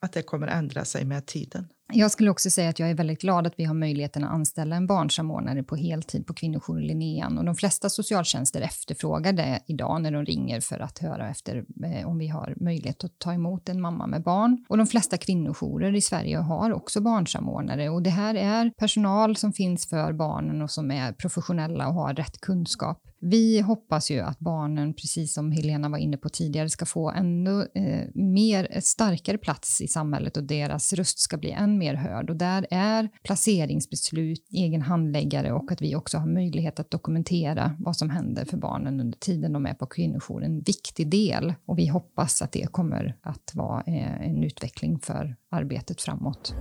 att 0.01 0.13
det 0.13 0.23
kommer 0.23 0.47
ändra 0.47 0.85
sig 0.85 1.05
med 1.05 1.25
tiden. 1.25 1.67
Jag 1.95 2.11
skulle 2.11 2.31
också 2.31 2.49
säga 2.49 2.69
att 2.69 2.79
jag 2.79 2.89
är 2.89 2.95
väldigt 2.95 3.21
glad 3.21 3.47
att 3.47 3.53
vi 3.57 3.63
har 3.63 3.73
möjligheten 3.73 4.23
att 4.23 4.31
anställa 4.31 4.75
en 4.75 4.87
barnsamordnare 4.87 5.63
på 5.63 5.75
heltid 5.75 6.27
på 6.27 6.33
kvinnojouren 6.33 6.87
Linnean. 6.87 7.37
Och 7.37 7.45
de 7.45 7.55
flesta 7.55 7.89
socialtjänster 7.89 8.61
efterfrågar 8.61 9.33
det 9.33 9.59
idag 9.67 10.01
när 10.01 10.11
de 10.11 10.25
ringer 10.25 10.59
för 10.59 10.79
att 10.79 10.99
höra 10.99 11.29
efter 11.29 11.65
eh, 11.85 12.07
om 12.07 12.17
vi 12.17 12.27
har 12.27 12.53
möjlighet 12.57 13.03
att 13.03 13.19
ta 13.19 13.33
emot 13.33 13.69
en 13.69 13.81
mamma 13.81 14.07
med 14.07 14.23
barn. 14.23 14.65
Och 14.69 14.77
de 14.77 14.87
flesta 14.87 15.17
kvinnojourer 15.17 15.95
i 15.95 16.01
Sverige 16.01 16.37
har 16.37 16.73
också 16.73 17.01
barnsamordnare 17.01 17.89
och 17.89 18.01
det 18.01 18.09
här 18.09 18.35
är 18.35 18.69
personal 18.69 19.35
som 19.35 19.53
finns 19.53 19.89
för 19.89 20.13
barnen 20.13 20.61
och 20.61 20.71
som 20.71 20.91
är 20.91 21.13
professionella 21.13 21.87
och 21.87 21.93
har 21.93 22.13
rätt 22.13 22.41
kunskap. 22.41 23.12
Vi 23.25 23.61
hoppas 23.61 24.11
ju 24.11 24.19
att 24.19 24.39
barnen, 24.39 24.93
precis 24.93 25.33
som 25.33 25.51
Helena 25.51 25.89
var 25.89 25.97
inne 25.97 26.17
på 26.17 26.29
tidigare, 26.29 26.69
ska 26.69 26.85
få 26.85 27.11
ännu 27.11 27.67
eh, 27.75 28.09
mer, 28.13 28.67
eh, 28.71 28.81
starkare 28.81 29.37
plats 29.37 29.81
i 29.81 29.87
samhället 29.87 30.37
och 30.37 30.43
deras 30.43 30.93
röst 30.93 31.19
ska 31.19 31.37
bli 31.37 31.51
än 31.51 31.77
mer 31.77 31.93
hörd. 31.93 32.29
Och 32.29 32.35
där 32.35 32.67
är 32.71 33.09
placeringsbeslut, 33.23 34.47
egen 34.51 34.81
handläggare 34.81 35.53
och 35.53 35.71
att 35.71 35.81
vi 35.81 35.95
också 35.95 36.17
har 36.17 36.27
möjlighet 36.27 36.79
att 36.79 36.91
dokumentera 36.91 37.75
vad 37.79 37.97
som 37.97 38.09
händer 38.09 38.45
för 38.45 38.57
barnen 38.57 38.99
under 38.99 39.17
tiden 39.17 39.53
de 39.53 39.65
är 39.65 39.73
på 39.73 39.85
kvinnojour 39.85 40.43
en 40.43 40.59
viktig 40.59 41.09
del. 41.09 41.53
Och 41.65 41.79
vi 41.79 41.87
hoppas 41.87 42.41
att 42.41 42.51
det 42.51 42.71
kommer 42.71 43.17
att 43.21 43.51
vara 43.53 43.83
eh, 43.87 44.27
en 44.27 44.43
utveckling 44.43 44.99
för 44.99 45.35
arbetet 45.49 46.01
framåt. 46.01 46.55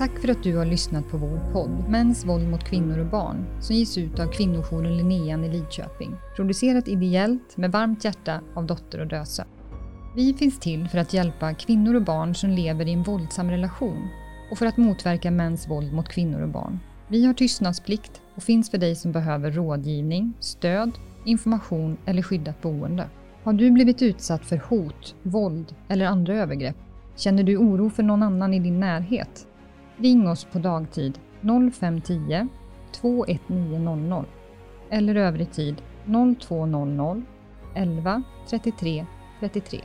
Tack 0.00 0.18
för 0.18 0.28
att 0.28 0.42
du 0.42 0.56
har 0.56 0.64
lyssnat 0.64 1.10
på 1.10 1.16
vår 1.16 1.52
podd 1.52 1.88
Mäns 1.88 2.24
våld 2.24 2.48
mot 2.48 2.64
kvinnor 2.64 2.98
och 2.98 3.06
barn 3.06 3.46
som 3.60 3.76
ges 3.76 3.98
ut 3.98 4.20
av 4.20 4.26
kvinnojouren 4.26 4.96
Linnean 4.96 5.44
i 5.44 5.48
Lidköping. 5.48 6.16
Producerat 6.36 6.88
ideellt 6.88 7.56
med 7.56 7.72
varmt 7.72 8.04
hjärta 8.04 8.40
av 8.54 8.66
Dotter 8.66 9.00
och 9.00 9.06
Dösa. 9.06 9.46
Vi 10.16 10.34
finns 10.34 10.60
till 10.60 10.88
för 10.88 10.98
att 10.98 11.14
hjälpa 11.14 11.54
kvinnor 11.54 11.94
och 11.94 12.02
barn 12.02 12.34
som 12.34 12.50
lever 12.50 12.88
i 12.88 12.92
en 12.92 13.02
våldsam 13.02 13.50
relation 13.50 14.08
och 14.50 14.58
för 14.58 14.66
att 14.66 14.76
motverka 14.76 15.30
mäns 15.30 15.68
våld 15.68 15.92
mot 15.92 16.08
kvinnor 16.08 16.42
och 16.42 16.48
barn. 16.48 16.78
Vi 17.08 17.24
har 17.24 17.34
tystnadsplikt 17.34 18.20
och 18.34 18.42
finns 18.42 18.70
för 18.70 18.78
dig 18.78 18.96
som 18.96 19.12
behöver 19.12 19.50
rådgivning, 19.50 20.32
stöd, 20.40 20.90
information 21.24 21.96
eller 22.06 22.22
skyddat 22.22 22.62
boende. 22.62 23.08
Har 23.42 23.52
du 23.52 23.70
blivit 23.70 24.02
utsatt 24.02 24.44
för 24.44 24.56
hot, 24.68 25.14
våld 25.22 25.74
eller 25.88 26.06
andra 26.06 26.34
övergrepp? 26.34 26.76
Känner 27.16 27.42
du 27.42 27.56
oro 27.56 27.90
för 27.90 28.02
någon 28.02 28.22
annan 28.22 28.54
i 28.54 28.58
din 28.58 28.80
närhet? 28.80 29.46
Ring 30.02 30.28
oss 30.28 30.44
på 30.44 30.58
dagtid 30.58 31.18
0510 31.72 32.48
21900 32.92 34.24
eller 34.90 35.14
övrig 35.14 35.52
tid 35.52 35.82
0200 36.40 37.22
11 37.74 38.22
33 38.50 39.06
33. 39.40 39.80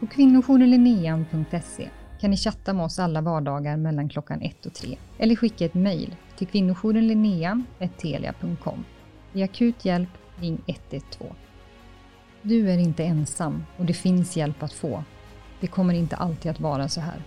På 0.00 0.06
kvinnojourlinnean.se 0.06 1.88
kan 2.20 2.30
ni 2.30 2.36
chatta 2.36 2.72
med 2.72 2.84
oss 2.84 2.98
alla 2.98 3.20
vardagar 3.20 3.76
mellan 3.76 4.08
klockan 4.08 4.42
1 4.42 4.66
och 4.66 4.74
3 4.74 4.98
eller 5.18 5.36
skicka 5.36 5.64
ett 5.64 5.74
mejl 5.74 6.16
till 6.36 6.46
kvinnojourenlinnean.telia.com. 6.46 8.84
Vid 9.32 9.44
akut 9.44 9.84
hjälp, 9.84 10.08
ring 10.36 10.62
112. 10.66 11.30
Du 12.42 12.70
är 12.70 12.78
inte 12.78 13.04
ensam 13.04 13.64
och 13.76 13.84
det 13.84 13.94
finns 13.94 14.36
hjälp 14.36 14.62
att 14.62 14.72
få. 14.72 15.04
Det 15.60 15.66
kommer 15.66 15.94
inte 15.94 16.16
alltid 16.16 16.50
att 16.50 16.60
vara 16.60 16.88
så 16.88 17.00
här. 17.00 17.22